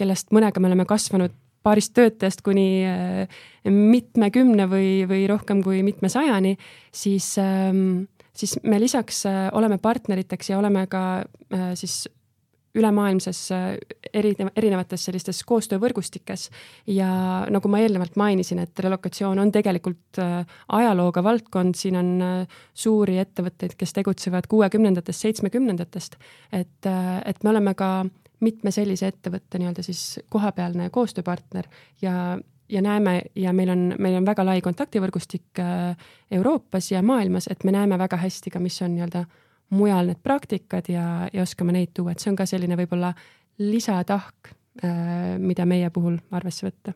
[0.00, 1.34] kellest mõnega me oleme kasvanud
[1.66, 6.54] paarist töötajast kuni äh, mitmekümne või, või rohkem kui mitmesajani,
[6.94, 12.04] siis, ähm, siis me lisaks äh, oleme partneriteks ja oleme ka äh, siis
[12.76, 13.40] ülemaailmses
[14.12, 16.48] erineva, erinevates sellistes koostöövõrgustikes.
[16.92, 17.08] Ja
[17.52, 22.12] nagu ma eelnevalt mainisin, et relokatsioon on tegelikult ajalooga valdkond, siin on
[22.74, 26.20] suuri ettevõtteid, kes tegutsevad kuuekümnendatest, seitsmekümnendatest,
[26.52, 26.90] et,
[27.24, 27.90] et me oleme ka
[28.44, 31.68] mitme sellise ettevõtte nii-öelda siis kohapealne koostööpartner
[32.02, 32.36] ja,
[32.68, 35.96] ja näeme ja meil on, meil on väga lai kontaktivõrgustik äh,
[36.30, 39.24] Euroopas ja maailmas, et me näeme väga hästi ka, mis on nii-öelda
[39.74, 43.12] mujal need praktikad ja, ja oskame neid tuua, et see on ka selline võib-olla
[43.62, 44.52] lisatahk,
[44.84, 46.94] äh, mida meie puhul arvesse võtta.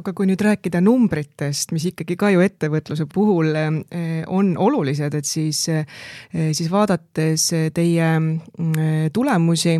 [0.00, 5.28] Aga kui nüüd rääkida numbritest, mis ikkagi ka ju ettevõtluse puhul äh, on olulised, et
[5.28, 5.66] siis,
[6.32, 8.08] siis vaadates teie
[9.12, 9.76] tulemusi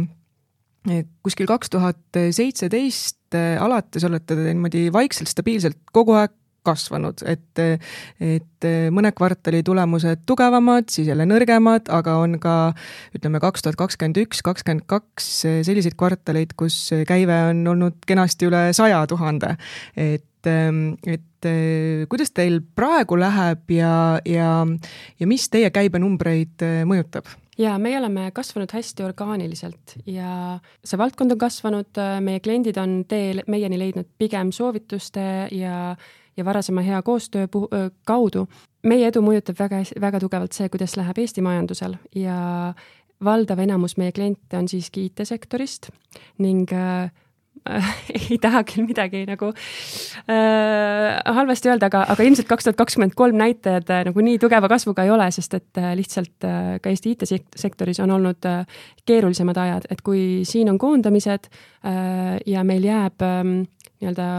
[1.25, 6.35] kuskil kaks tuhat seitseteist äh, alates olete te niimoodi vaikselt stabiilselt kogu aeg
[6.67, 7.63] kasvanud, et,
[8.21, 12.57] et mõne kvartali tulemused tugevamad, siis jälle nõrgemad, aga on ka
[13.17, 15.31] ütleme, kaks tuhat kakskümmend üks, kakskümmend kaks
[15.67, 19.57] selliseid kvartaleid, kus käive on olnud kenasti üle saja tuhande.
[19.97, 20.51] et,
[21.07, 21.49] et
[22.11, 24.53] kuidas teil praegu läheb ja, ja,
[25.21, 27.29] ja mis teie käibenumbreid mõjutab?
[27.59, 33.43] ja meie oleme kasvanud hästi orgaaniliselt ja see valdkond on kasvanud, meie kliendid on tee
[33.49, 35.97] meieni leidnud pigem soovituste ja,
[36.37, 37.47] ja varasema hea koostöö
[38.05, 38.47] kaudu.
[38.87, 42.75] meie edu mõjutab väga, väga tugevalt see, kuidas läheb Eesti majandusel ja
[43.25, 45.91] valdav enamus meie kliente on siiski IT-sektorist
[46.39, 47.11] ning äh,
[48.31, 53.39] ei taha küll midagi nagu äh, halvasti öelda, aga, aga ilmselt kaks tuhat kakskümmend kolm
[53.41, 57.17] näitajad äh, nagu nii tugeva kasvuga ei ole, sest et äh, lihtsalt äh, ka Eesti
[57.17, 58.63] IT-sektoris on olnud äh,
[59.09, 63.43] keerulisemad ajad, et kui siin on koondamised äh, ja meil jääb äh,
[63.97, 64.31] nii-öelda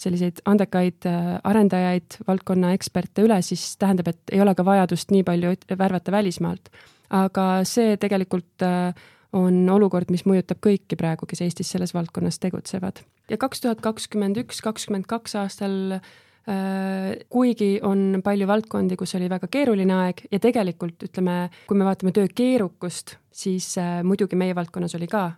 [0.00, 5.24] selliseid andekaid äh, arendajaid, valdkonna eksperte üle, siis tähendab, et ei ole ka vajadust nii
[5.26, 6.70] palju värvata välismaalt.
[7.14, 8.90] aga see tegelikult äh,
[9.34, 13.04] on olukord, mis mõjutab kõiki praegu, kes Eestis selles valdkonnas tegutsevad.
[13.30, 19.30] ja kaks tuhat kakskümmend üks, kakskümmend kaks aastal äh, kuigi on palju valdkondi, kus oli
[19.30, 24.98] väga keeruline aeg ja tegelikult ütleme, kui me vaatame töö keerukust, siis muidugi meie valdkonnas
[24.98, 25.30] oli ka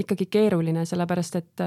[0.00, 1.62] ikkagi keeruline, sellepärast et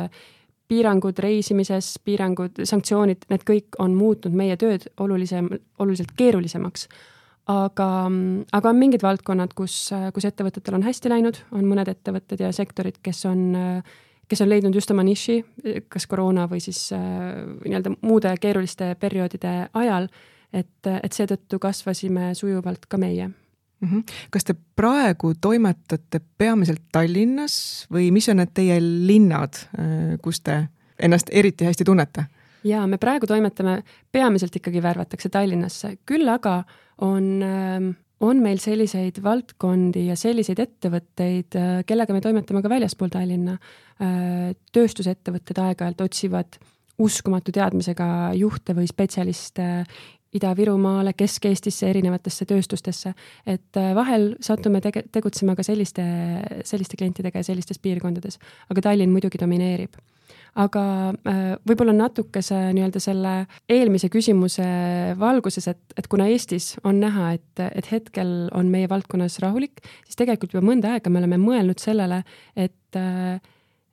[0.71, 5.49] piirangud reisimises, piirangud, sanktsioonid, need kõik on muutnud meie tööd olulisem,
[5.83, 6.87] oluliselt keerulisemaks
[7.49, 7.87] aga,
[8.53, 12.99] aga on mingid valdkonnad, kus, kus ettevõtetel on hästi läinud, on mõned ettevõtted ja sektorid,
[13.03, 13.43] kes on,
[14.29, 15.39] kes on leidnud just oma niši,
[15.91, 20.09] kas koroona või siis äh, nii-öelda muude keeruliste perioodide ajal,
[20.53, 23.31] et, et seetõttu kasvasime sujuvalt ka meie.
[24.31, 30.67] Kas te praegu toimetate peamiselt Tallinnas või mis on need teie linnad, äh, kus te
[30.99, 32.27] ennast eriti hästi tunnete?
[32.63, 36.63] jaa, me praegu toimetame, peamiselt ikkagi värvatakse Tallinnasse, küll aga
[37.01, 37.91] on, ähm,
[38.21, 43.57] on meil selliseid valdkondi ja selliseid ettevõtteid, äh, kellega me toimetame ka väljaspool Tallinna.
[44.01, 46.59] Äh, tööstusettevõtted aeg-ajalt otsivad
[47.01, 49.67] uskumatu teadmisega juhte või spetsialiste
[50.37, 53.13] Ida-Virumaale, Kesk-Eestisse, erinevatesse tööstustesse.
[53.45, 56.03] et äh, vahel satume tege-, tegutsema ka selliste,
[56.63, 58.39] selliste klientidega ja sellistes piirkondades,
[58.69, 59.99] aga Tallinn muidugi domineerib
[60.59, 60.83] aga
[61.27, 63.33] äh, võib-olla natukese nii-öelda selle
[63.71, 64.65] eelmise küsimuse
[65.19, 70.19] valguses, et, et kuna Eestis on näha, et, et hetkel on meie valdkonnas rahulik, siis
[70.19, 72.23] tegelikult juba mõnda aega me oleme mõelnud sellele,
[72.59, 73.39] et äh,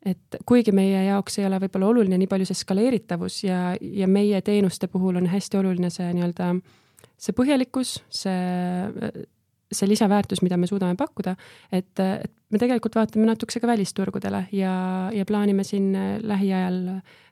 [0.07, 4.41] et kuigi meie jaoks ei ole võib-olla oluline nii palju see skaleeritavus ja, ja meie
[4.47, 6.53] teenuste puhul on hästi oluline see nii-öelda
[7.19, 9.27] see põhjalikkus, see
[9.69, 11.35] see lisaväärtus, mida me suudame pakkuda,
[11.73, 14.73] et, et me tegelikult vaatame natukese ka välisturgudele ja,
[15.13, 15.91] ja plaanime siin
[16.25, 16.79] lähiajal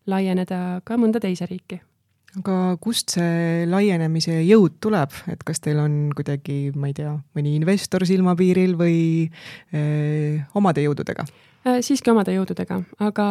[0.07, 1.81] laieneda ka mõnda teise riiki
[2.37, 7.55] aga kust see laienemise jõud tuleb, et kas teil on kuidagi, ma ei tea, mõni
[7.57, 8.99] investor silmapiiril või
[9.73, 11.25] öö, omade jõududega?
[11.67, 13.25] Äh, siiski omade jõududega, aga,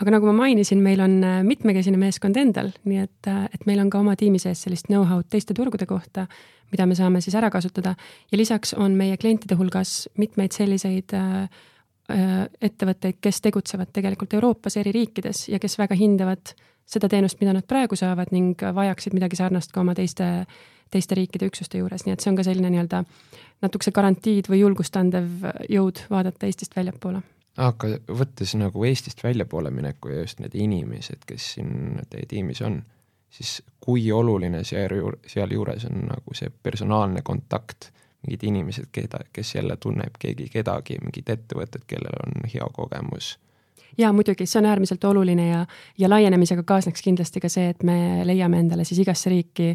[0.00, 3.82] aga nagu ma mainisin, meil on äh, mitmekesine meeskond endal, nii et, äh, et meil
[3.82, 6.24] on ka oma tiimi sees sellist know-how'd teiste turgude kohta,
[6.72, 7.92] mida me saame siis ära kasutada.
[8.32, 11.12] Ja lisaks on meie klientide hulgas mitmeid selliseid
[12.06, 16.54] ettevõtteid, kes tegutsevad tegelikult Euroopas eri riikides ja kes väga hindavad
[16.86, 20.46] seda teenust, mida nad praegu saavad ning vajaksid midagi sarnast ka oma teiste,
[20.94, 23.04] teiste riikide üksuste juures, nii et see on ka selline nii-öelda
[23.66, 30.12] natukese garantiid või julgust andev jõud vaadata Eestist väljapoole aga võttes nagu Eestist väljapoole mineku
[30.12, 32.82] ja just need inimesed, kes siin teie tiimis on,
[33.30, 34.92] siis kui oluline seal,
[35.26, 37.90] sealjuures on nagu see personaalne kontakt,
[38.26, 43.36] mingid inimesed, keda, kes jälle tunneb keegi kedagi, mingid ettevõtted, kellel on hea kogemus
[43.98, 45.66] jaa, muidugi, see on äärmiselt oluline ja,
[45.98, 49.70] ja laienemisega kaasneks kindlasti ka see, et me leiame endale siis igasse riiki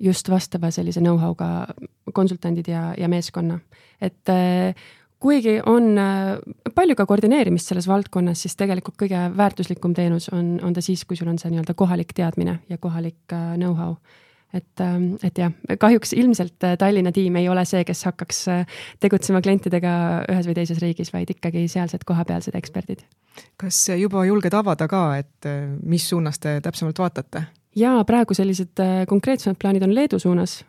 [0.00, 1.74] just vastava sellise know-how'ga
[2.14, 3.58] konsultandid ja, ja meeskonna.
[4.00, 4.74] et äh,
[5.24, 6.34] kuigi on äh,
[6.74, 11.16] palju ka koordineerimist selles valdkonnas, siis tegelikult kõige väärtuslikum teenus on, on ta siis, kui
[11.16, 13.96] sul on see nii-öelda kohalik teadmine ja kohalik äh, know-how.
[14.54, 18.44] et, ähm, et jah, kahjuks ilmselt äh, Tallinna tiim ei ole see, kes hakkaks
[19.02, 19.94] tegutsema klientidega
[20.30, 23.02] ühes või teises riigis, vaid ikkagi sealsed kohapealsed eksperdid.
[23.56, 25.50] kas juba julged avada ka, et
[25.82, 27.46] mis suunas te täpsemalt vaatate?
[27.74, 30.60] jaa, praegu sellised konkreetsemad plaanid on Leedu suunas,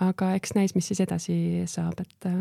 [0.00, 1.36] aga eks näis, mis siis edasi
[1.70, 2.32] saab, et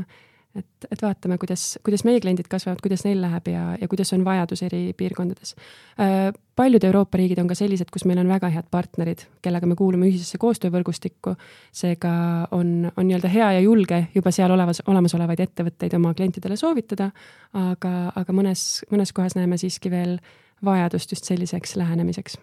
[0.56, 4.26] et, et vaatame, kuidas, kuidas meie kliendid kasvavad, kuidas neil läheb ja, ja kuidas on
[4.28, 5.56] vajadus eri piirkondades.
[6.02, 6.28] Äh,
[6.60, 10.10] paljud Euroopa riigid on ka sellised, kus meil on väga head partnerid, kellega me kuulume
[10.12, 11.36] ühisesse koostöövõrgustikku.
[11.72, 12.14] seega
[12.52, 17.12] on, on nii-öelda hea ja julge juba seal olevas, olemasolevaid ettevõtteid oma klientidele soovitada.
[17.54, 20.20] aga, aga mõnes, mõnes kohas näeme siiski veel
[20.66, 22.38] vajadust just selliseks lähenemiseks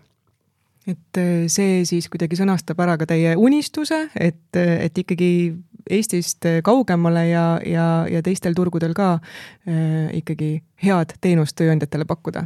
[0.89, 5.33] et äh, see siis kuidagi sõnastab ära ka teie unistuse, et, et ikkagi
[5.89, 12.43] Eestist kaugemale ja, ja, ja teistel turgudel ka äh, ikkagi head teenust tööandjatele pakkuda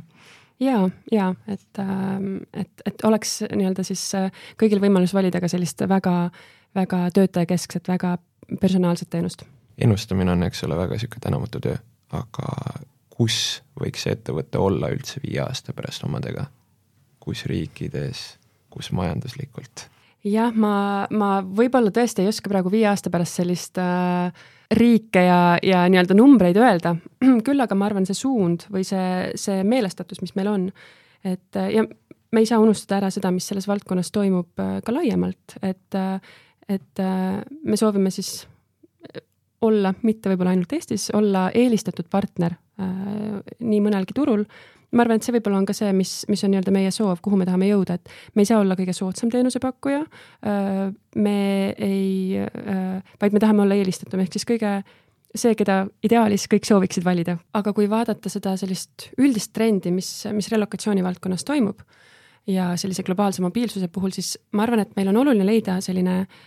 [0.63, 5.83] ja, ja et, ähm, et, et oleks nii-öelda siis äh, kõigil võimalus valida ka sellist
[5.89, 6.31] väga,
[6.79, 8.17] väga töötajakeskset, väga
[8.61, 9.45] personaalset teenust.
[9.79, 11.77] ennustamine on, eks ole, väga niisugune tänamatu töö,
[12.13, 12.49] aga
[13.13, 16.47] kus võiks see ettevõte olla üldse viie aasta pärast omadega?
[17.23, 18.25] Kus riikides,
[18.73, 19.87] kus majanduslikult?
[20.27, 24.31] jah, ma, ma võib-olla tõesti ei oska praegu viie aasta pärast sellist äh,
[24.73, 26.95] riike ja, ja nii-öelda numbreid öelda,
[27.47, 30.69] küll aga ma arvan, see suund või see, see meelestatus, mis meil on,
[31.27, 31.87] et äh, ja
[32.33, 36.41] me ei saa unustada ära seda, mis selles valdkonnas toimub äh, ka laiemalt, et, äh,
[36.71, 37.03] et
[37.67, 38.45] me soovime siis
[39.63, 44.45] olla, mitte võib-olla ainult Eestis, olla eelistatud partner äh, nii mõnelgi turul
[44.93, 47.39] ma arvan, et see võib-olla on ka see, mis, mis on nii-öelda meie soov, kuhu
[47.41, 50.03] me tahame jõuda, et me ei saa olla kõige soodsam teenusepakkuja.
[51.17, 51.39] me
[51.79, 52.43] ei,
[53.21, 54.75] vaid me tahame olla eelistatum, ehk siis kõige
[55.33, 60.51] see, keda ideaalis kõik sooviksid valida, aga kui vaadata seda sellist üldist trendi, mis, mis
[60.53, 61.81] relokatsiooni valdkonnas toimub
[62.47, 66.41] ja sellise globaalse mobiilsuse puhul, siis ma arvan, et meil on oluline leida selline äh,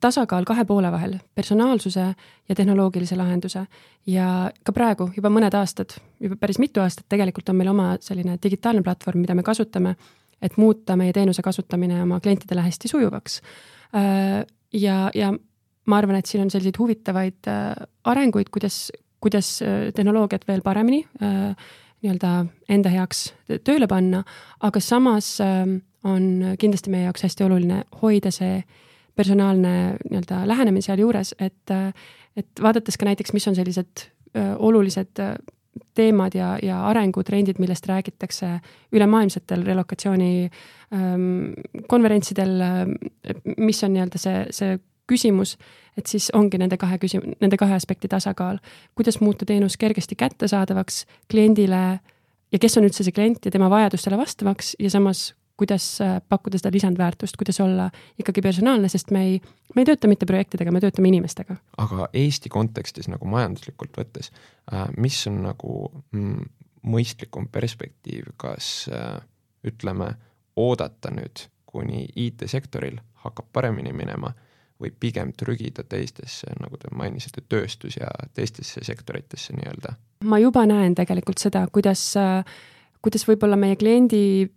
[0.00, 2.04] tasakaal kahe poole vahel, personaalsuse
[2.48, 3.66] ja tehnoloogilise lahenduse.
[4.06, 8.38] ja ka praegu juba mõned aastad, juba päris mitu aastat tegelikult on meil oma selline
[8.42, 9.96] digitaalne platvorm, mida me kasutame,
[10.42, 13.40] et muuta meie teenuse kasutamine oma klientidele hästi sujuvaks.
[13.96, 15.32] Äh, ja, ja
[15.86, 17.74] ma arvan, et siin on selliseid huvitavaid äh,
[18.04, 19.58] arenguid, kuidas, kuidas
[19.94, 21.02] tehnoloogiat veel paremini
[22.06, 22.32] nii-öelda
[22.68, 23.32] enda heaks
[23.64, 24.22] tööle panna,
[24.62, 25.38] aga samas
[26.06, 26.26] on
[26.60, 28.60] kindlasti meie jaoks hästi oluline hoida see
[29.16, 29.74] personaalne
[30.10, 31.72] nii-öelda lähenemine sealjuures, et,
[32.36, 35.22] et vaadates ka näiteks, mis on sellised olulised
[35.96, 38.58] teemad ja, ja arengutrendid, millest räägitakse
[38.92, 40.50] ülemaailmsetel relokatsiooni
[40.92, 41.52] ähm,
[41.88, 42.60] konverentsidel,
[43.56, 44.76] mis on nii-öelda see, see
[45.10, 45.56] küsimus,
[45.96, 48.58] et siis ongi nende kahe küsim-, nende kahe aspekti tasakaal.
[48.94, 52.00] kuidas muuta teenus kergesti kättesaadavaks kliendile
[52.52, 56.58] ja kes on üldse see klient ja tema vajadustele vastavaks ja samas kuidas äh, pakkuda
[56.60, 59.40] seda lisandväärtust, kuidas olla ikkagi personaalne, sest me ei,
[59.74, 61.56] me ei tööta mitte projektidega, me töötame inimestega.
[61.82, 64.32] aga Eesti kontekstis nagu majanduslikult võttes,
[64.72, 65.76] äh, mis on nagu
[66.12, 66.48] mm,
[66.92, 69.20] mõistlikum perspektiiv, kas äh,
[69.66, 70.14] ütleme,
[70.56, 74.30] oodata nüüd, kuni IT-sektoril hakkab paremini minema
[74.80, 79.96] või pigem trügida teistesse, nagu te mainisite, tööstus ja teistesse sektoritesse nii-öelda?
[80.24, 82.14] ma juba näen tegelikult seda, kuidas,
[83.04, 84.48] kuidas võib-olla meie kliendi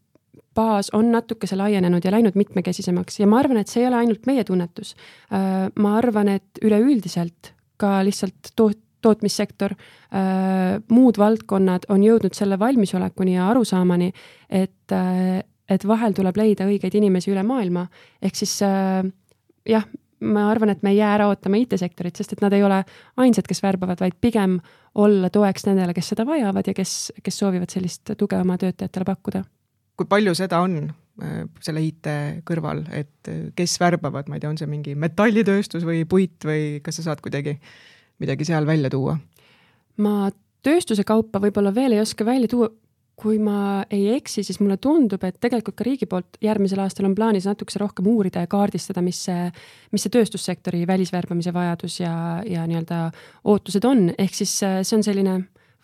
[0.59, 4.27] baas on natukese laienenud ja läinud mitmekesisemaks ja ma arvan, et see ei ole ainult
[4.29, 4.95] meie tunnetus.
[5.33, 9.75] Äh, ma arvan, et üleüldiselt ka lihtsalt toot-, tootmissektor,
[10.11, 14.11] äh, muud valdkonnad on jõudnud selle valmisolekuni ja arusaamani,
[14.49, 15.39] et, äh,
[15.69, 17.85] et vahel tuleb leida õigeid inimesi üle maailma,
[18.25, 18.57] ehk siis
[19.69, 19.85] jah,
[20.19, 22.81] ma arvan, et me ei jää ära ootama IT-sektorit, sest et nad ei ole
[23.21, 24.57] ainsad, kes värbavad, vaid pigem
[24.99, 29.45] olla toeks nendele, kes seda vajavad ja kes, kes soovivad sellist tuge oma töötajatele pakkuda.
[29.99, 32.09] Kui palju seda on äh, selle IT
[32.47, 36.79] kõrval, et äh, kes värbavad, ma ei tea, on see mingi metallitööstus või puit või
[36.85, 37.57] kas sa saad kuidagi
[38.23, 39.17] midagi seal välja tuua?
[39.99, 40.29] ma
[40.63, 42.69] tööstuse kaupa võib-olla veel ei oska välja tuua,
[43.19, 47.15] kui ma ei eksi, siis mulle tundub, et tegelikult ka riigi poolt järgmisel aastal on
[47.17, 49.49] plaanis natukese rohkem uurida ja kaardistada, mis see,
[49.91, 52.13] mis see tööstussektori välisvärbamise vajadus ja,
[52.47, 53.09] ja nii-öelda
[53.51, 55.35] ootused on, ehk siis äh, see on selline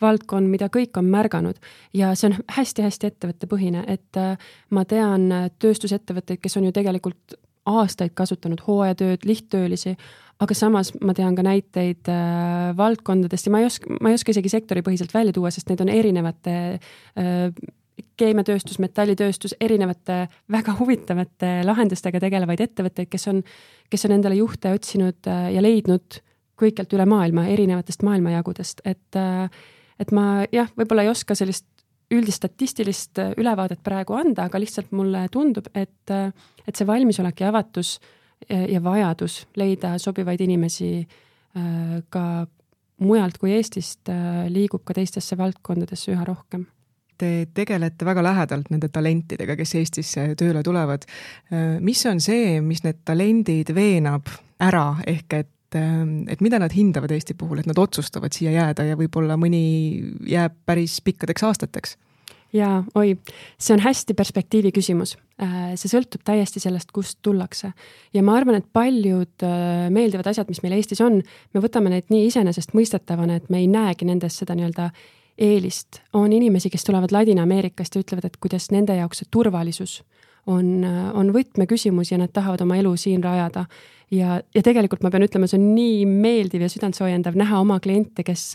[0.01, 1.59] valdkond, mida kõik on märganud.
[1.93, 4.35] Ja see on hästi-hästi ettevõttepõhine, et äh,
[4.75, 9.95] ma tean äh, tööstusettevõtteid, kes on ju tegelikult aastaid kasutanud hooajatööd, lihttöölisi,
[10.43, 14.35] aga samas ma tean ka näiteid äh, valdkondadest ja ma ei oska, ma ei oska
[14.35, 17.49] isegi sektoripõhiselt välja tuua, sest need on erinevate äh,
[18.19, 23.41] keemiatööstus, metallitööstus, erinevate väga huvitavate lahendustega tegelevaid ettevõtteid, kes on,
[23.91, 26.19] kes on endale juhte otsinud äh, ja leidnud
[26.59, 29.47] kõikjalt üle maailma, erinevatest maailmajagudest, et äh,
[29.99, 31.65] et ma jah, võib-olla ei oska sellist
[32.13, 36.29] üldist statistilist äh, ülevaadet praegu anda, aga lihtsalt mulle tundub, et, äh,
[36.65, 37.97] et see valmisolek ja avatus
[38.49, 42.45] ja, ja vajadus leida sobivaid inimesi äh, ka
[43.01, 44.07] mujalt kui Eestist
[44.47, 46.63] liigub ka teistesse valdkondadesse üha rohkem
[47.19, 51.03] te tegelete väga lähedalt nende talentidega, kes Eestisse tööle tulevad.
[51.79, 54.27] mis on see, mis need talendid veenab
[54.59, 55.51] ära, ehk et
[56.31, 59.61] et mida nad hindavad Eesti puhul, et nad otsustavad siia jääda ja võib-olla mõni
[60.29, 61.97] jääb päris pikkadeks aastateks?
[62.55, 63.15] jaa, oi,
[63.59, 65.15] see on hästi perspektiivi küsimus.
[65.41, 67.73] Äh, see sõltub täiesti sellest, kust tullakse.
[68.13, 71.19] ja ma arvan, et paljud äh, meeldivad asjad, mis meil Eestis on,
[71.53, 74.89] me võtame neid nii iseenesestmõistetavana, et me ei näegi nendes seda nii-öelda
[75.37, 76.01] eelist.
[76.13, 79.99] on inimesi, kes tulevad Ladina-Ameerikast ja ütlevad, et kuidas nende jaoks see turvalisus
[80.47, 83.65] on, äh, on võtmeküsimus ja nad tahavad oma elu siin rajada.
[84.11, 88.23] Ja, ja tegelikult ma pean ütlema, see on nii meeldiv ja südantsoojendav näha oma kliente,
[88.27, 88.51] kes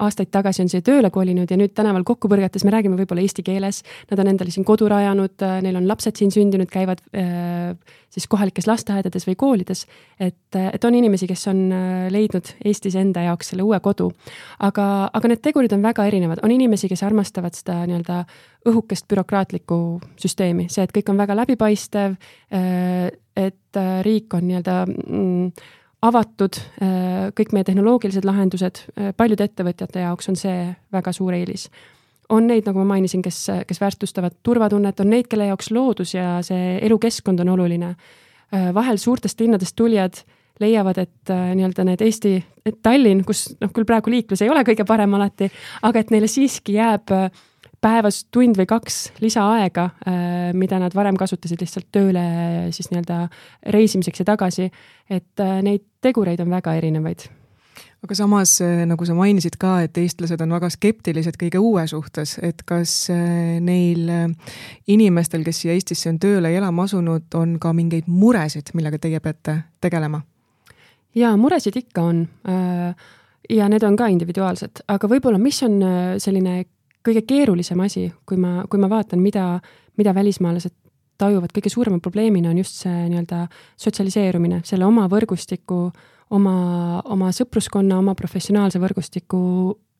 [0.00, 3.44] aastaid tagasi on siia tööle kolinud ja nüüd tänaval kokku põrgates me räägime võib-olla eesti
[3.46, 3.82] keeles.
[4.10, 7.74] Nad on endale siin kodu rajanud, äh, neil on lapsed siin sündinud, käivad äh,
[8.10, 9.86] siis kohalikes lasteaedades või koolides.
[10.18, 14.10] et, äh, et on inimesi, kes on äh, leidnud Eestis enda jaoks selle uue kodu.
[14.58, 18.24] aga, aga need tegurid on väga erinevad, on inimesi, kes armastavad seda nii-öelda
[18.68, 22.16] õhukest bürokraatlikku süsteemi, see, et kõik on väga läbipaistev
[22.52, 23.10] äh,,
[23.40, 25.68] et äh, riik on nii-öelda mm,
[26.06, 31.70] avatud, äh, kõik meie tehnoloogilised lahendused, äh, paljude ettevõtjate jaoks on see väga suur eelis.
[32.30, 36.36] on neid, nagu ma mainisin, kes, kes väärtustavad turvatunnet, on neid, kelle jaoks loodus ja
[36.46, 37.96] see elukeskkond on oluline.
[38.74, 40.20] Vahel suurtest linnadest tulijad
[40.60, 42.36] leiavad, et nii-öelda need Eesti,
[42.82, 45.48] Tallinn, kus noh, küll praegu liiklus ei ole kõige parem alati,
[45.82, 47.30] aga et neile siiski jääb äh,
[47.80, 50.14] päevas tund või kaks lisaaega, äh,
[50.56, 52.22] mida nad varem kasutasid lihtsalt tööle
[52.74, 53.26] siis nii-öelda
[53.72, 54.70] reisimiseks ja tagasi.
[55.10, 57.28] et äh, neid tegureid on väga erinevaid
[58.04, 62.38] aga samas, äh, nagu sa mainisid ka, et eestlased on väga skeptilised kõige uue suhtes,
[62.42, 63.08] et kas
[63.60, 64.10] neil
[64.86, 69.20] inimestel, kes siia Eestisse on tööle ja elama asunud, on ka mingeid muresid, millega teie
[69.20, 70.20] peate tegelema?
[71.14, 72.26] jaa, muresid ikka on.
[73.50, 75.80] ja need on ka individuaalsed, aga võib-olla, mis on
[76.22, 76.64] selline
[77.06, 79.60] kõige keerulisem asi, kui ma, kui ma vaatan, mida,
[79.98, 80.74] mida välismaalased
[81.20, 83.44] tajuvad kõige suurema probleemina, on just see nii-öelda
[83.80, 85.82] sotsialiseerumine, selle oma võrgustiku,
[86.36, 86.56] oma,
[87.12, 89.40] oma sõpruskonna, oma professionaalse võrgustiku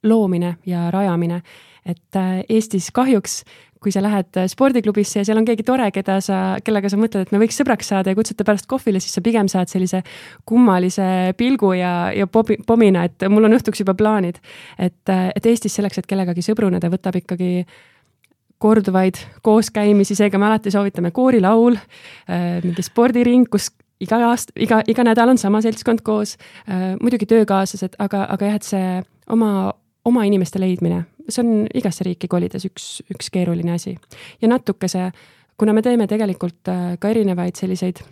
[0.09, 1.43] loomine ja rajamine.
[1.87, 3.43] Et äh, Eestis kahjuks
[3.81, 7.25] kui sa lähed äh, spordiklubisse ja seal on keegi tore, keda sa, kellega sa mõtled,
[7.25, 10.03] et me võiks sõbraks saada ja kutsud ta pärast kohvile, siis sa pigem saad sellise
[10.49, 14.41] kummalise pilgu ja, ja pobi, pomina, et mul on õhtuks juba plaanid.
[14.79, 17.65] et, äh, et Eestis selleks, et kellegagi sõbruneda, võtab ikkagi
[18.61, 21.79] korduvaid kooskäimisi, seega me alati soovitame koorilaul,
[22.61, 23.71] mingi spordiring, kus
[24.05, 26.35] iga aasta, iga, iga nädal on sama seltskond koos,
[27.01, 28.91] muidugi töökaaslased, aga, aga jah, et see
[29.33, 29.73] oma,
[30.05, 33.97] oma inimeste leidmine see on igasse riiki kolides üks, üks keeruline asi.
[34.43, 35.11] ja natukese,
[35.59, 38.03] kuna me teeme tegelikult äh, ka erinevaid selliseid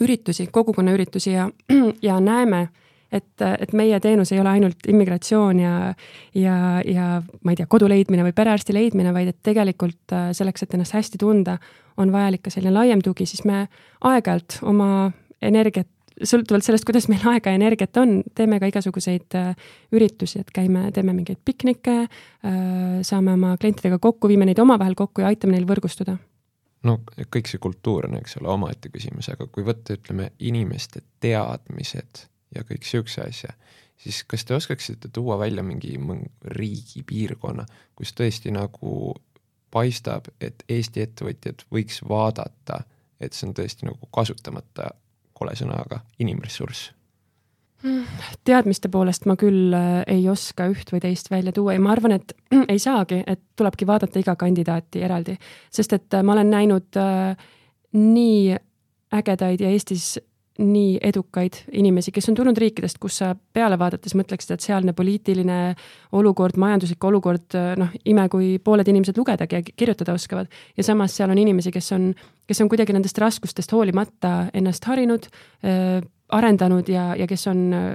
[0.00, 1.48] üritusi, kogukonnaüritusi ja,
[2.08, 2.68] ja näeme,
[3.12, 5.74] et, et meie teenus ei ole ainult immigratsioon ja,
[6.34, 7.08] ja, ja
[7.44, 10.96] ma ei tea, kodu leidmine või perearsti leidmine, vaid et tegelikult äh, selleks, et ennast
[10.96, 11.58] hästi tunda,
[11.96, 13.66] on vajalik ka selline laiem tugi, siis me
[14.04, 15.10] aeg-ajalt oma
[15.42, 15.88] energiat
[16.22, 20.88] sõltuvalt sellest, kuidas meil aega ja energiat on, teeme ka igasuguseid äh, üritusi, et käime,
[20.96, 22.54] teeme mingeid piknikke äh,,
[23.06, 26.16] saame oma klientidega kokku, viime neid omavahel kokku ja aitame neil võrgustuda.
[26.86, 27.00] no
[27.34, 32.64] kõik see kultuur on, eks ole, omaette küsimus, aga kui võtta, ütleme, inimeste teadmised ja
[32.64, 33.54] kõik niisuguse asja,
[34.00, 35.96] siis kas te oskaksite tuua välja mingi
[36.56, 39.14] riigi, piirkonna, kus tõesti nagu
[39.74, 42.84] paistab, et Eesti ettevõtjad võiks vaadata,
[43.20, 44.92] et see on tõesti nagu kasutamata
[45.36, 46.92] kole sõna, aga inimressurss?
[48.46, 52.16] teadmiste poolest ma küll äh, ei oska üht või teist välja tuua ja ma arvan,
[52.16, 52.32] et
[52.72, 55.36] ei saagi, et tulebki vaadata iga kandidaati eraldi,
[55.72, 57.36] sest et äh, ma olen näinud äh,
[57.96, 58.56] nii
[59.16, 60.16] ägedaid ja Eestis
[60.56, 65.58] nii edukaid inimesi, kes on tulnud riikidest, kus sa peale vaadates mõtleksid, et sealne poliitiline
[66.16, 70.48] olukord, majanduslik olukord, noh, ime, kui pooled inimesed lugedagi ja kirjutada oskavad.
[70.76, 72.08] ja samas seal on inimesi, kes on,
[72.46, 75.28] kes on kuidagi nendest raskustest hoolimata ennast harinud
[75.64, 77.94] äh,, arendanud ja, ja kes on äh,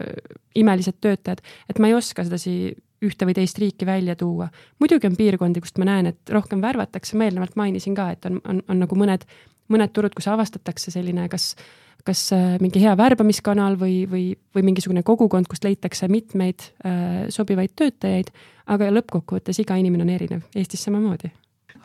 [0.56, 1.41] imelised töötajad.
[1.70, 4.49] et ma ei oska sedasi ühte või teist riiki välja tuua.
[4.80, 8.41] muidugi on piirkondi, kust ma näen, et rohkem värvatakse, ma eelnevalt mainisin ka, et on,
[8.45, 9.26] on, on nagu mõned,
[9.74, 11.56] mõned turud, kus avastatakse selline kas
[12.02, 14.24] kas mingi hea värbamiskanal või, või,
[14.56, 18.32] või mingisugune kogukond, kust leitakse mitmeid äh, sobivaid töötajaid,
[18.74, 21.30] aga lõppkokkuvõttes iga inimene on erinev, Eestis samamoodi.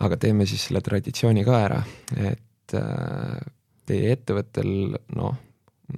[0.00, 1.82] aga teeme siis selle traditsiooni ka ära,
[2.16, 2.40] et
[2.74, 3.38] äh,
[3.86, 5.36] teie ettevõttel noh,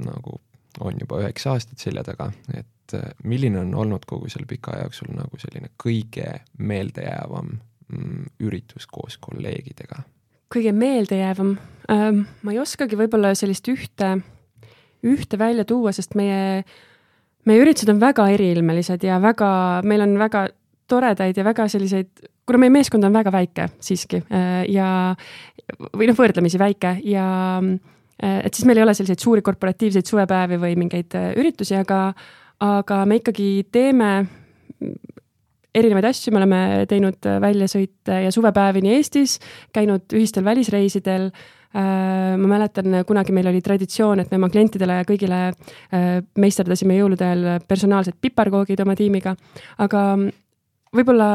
[0.04, 0.40] nagu
[0.84, 4.86] on juba üheksa aastat selja taga, et äh, milline on olnud kogu selle pika aja
[4.86, 10.04] jooksul nagu selline kõige meeldejäävam mm, üritus koos kolleegidega?
[10.54, 11.56] kõige meeldejäävam
[11.92, 14.14] ähm,, ma ei oskagi võib-olla sellist ühte,
[15.04, 16.62] ühte välja tuua, sest meie,
[17.48, 19.50] meie üritused on väga eriilmelised ja väga,
[19.84, 20.46] meil on väga
[20.88, 22.08] toredaid ja väga selliseid,
[22.48, 24.88] kuna meie meeskond on väga väike siiski äh, ja
[25.92, 27.26] või noh, võrdlemisi väike ja
[27.60, 32.08] äh, et siis meil ei ole selliseid suuri korporatiivseid suvepäevi või mingeid äh, üritusi, aga,
[32.64, 34.10] aga me ikkagi teeme
[35.78, 39.36] erinevaid asju, me oleme teinud väljasõite ja suvepäevi nii Eestis,
[39.74, 41.30] käinud ühistel välisreisidel.
[41.68, 45.40] Ma mäletan, kunagi meil oli traditsioon, et me oma klientidele ja kõigile
[46.40, 49.34] meisterdasime jõulude ajal personaalsed piparkoogid oma tiimiga,
[49.84, 50.02] aga
[50.94, 51.28] võib-olla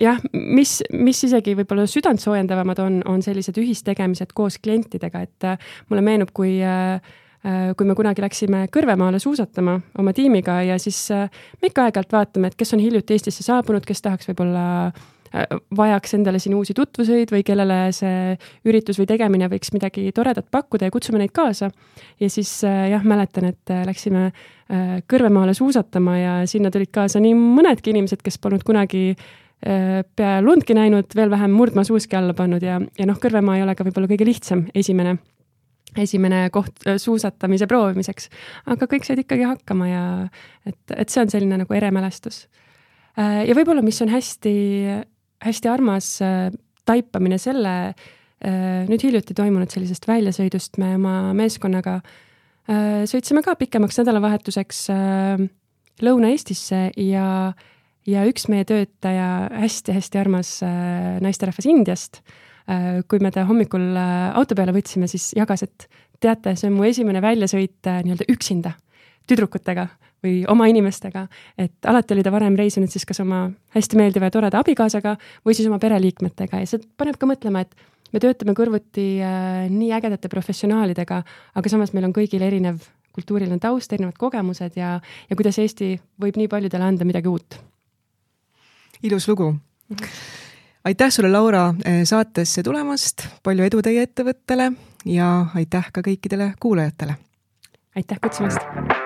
[0.00, 5.48] jah, mis, mis isegi võib-olla südantsoojendavamad on, on sellised ühistegemised koos klientidega, et
[5.90, 7.00] mulle meenub, kui äh,
[7.46, 11.28] Äh, kui me kunagi läksime Kõrvemaale suusatama oma tiimiga ja siis äh,
[11.60, 15.04] me ikka aeg-ajalt vaatame, et kes on hiljuti Eestisse saabunud, kes tahaks võib-olla äh,
[15.76, 18.34] vajaks endale siin uusi tutvuseid või kellele see
[18.68, 21.70] üritus või tegemine võiks midagi toredat pakkuda ja kutsume neid kaasa.
[22.20, 24.30] ja siis jah, mäletan, et läksime
[25.06, 29.12] Kõrvemaale suusatama ja sinna tulid kaasa nii mõnedki inimesed, kes polnud kunagi
[29.62, 33.86] pea lundki näinud, veel vähem murdmaasuuski alla pannud ja, ja noh, Kõrvemaa ei ole ka
[33.86, 35.16] võib-olla kõige lihtsam esimene
[36.02, 38.30] esimene koht äh, suusatamise proovimiseks.
[38.66, 40.04] aga kõik said ikkagi hakkama ja
[40.66, 42.46] et, et see on selline nagu ere mälestus.
[43.18, 44.54] Äh, ja võib-olla, mis on hästi,
[45.44, 46.50] hästi armas äh,
[46.86, 47.94] taipamine selle
[48.46, 51.94] nüüd hiljuti toimunud sellisest väljasõidust me oma meeskonnaga
[53.08, 54.82] sõitsime ka pikemaks nädalavahetuseks
[56.04, 57.30] Lõuna-Eestisse ja,
[58.04, 59.30] ja üks meie töötaja
[59.64, 60.52] hästi-hästi armas
[61.24, 62.20] naisterahvas Indiast
[62.66, 65.84] Äh, kui me ta hommikul äh, auto peale võtsime, siis jagas, et
[66.18, 68.72] teate, see on mu esimene väljasõit äh, nii-öelda üksinda,
[69.30, 69.84] tüdrukutega
[70.24, 71.26] või oma inimestega,
[71.58, 73.46] et alati oli ta varem reisinud siis kas oma
[73.76, 77.76] hästi meeldiva ja toreda abikaasaga või siis oma pereliikmetega ja see paneb ka mõtlema, et
[78.12, 81.22] me töötame kõrvuti äh, nii ägedate professionaalidega,
[81.54, 82.80] aga samas meil on kõigil erinev
[83.16, 87.60] kultuuriline taust, erinevad kogemused ja, ja kuidas Eesti võib nii paljudele anda midagi uut.
[89.02, 89.96] ilus lugu mm.
[89.96, 90.44] -hmm
[90.86, 94.70] aitäh sulle, Laura, eh, saatesse tulemast, palju edu teie ettevõttele
[95.10, 97.16] ja aitäh ka kõikidele kuulajatele.
[97.96, 99.05] aitäh kutsumast.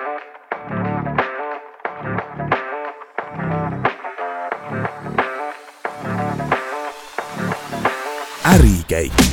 [8.51, 9.30] Ärikäik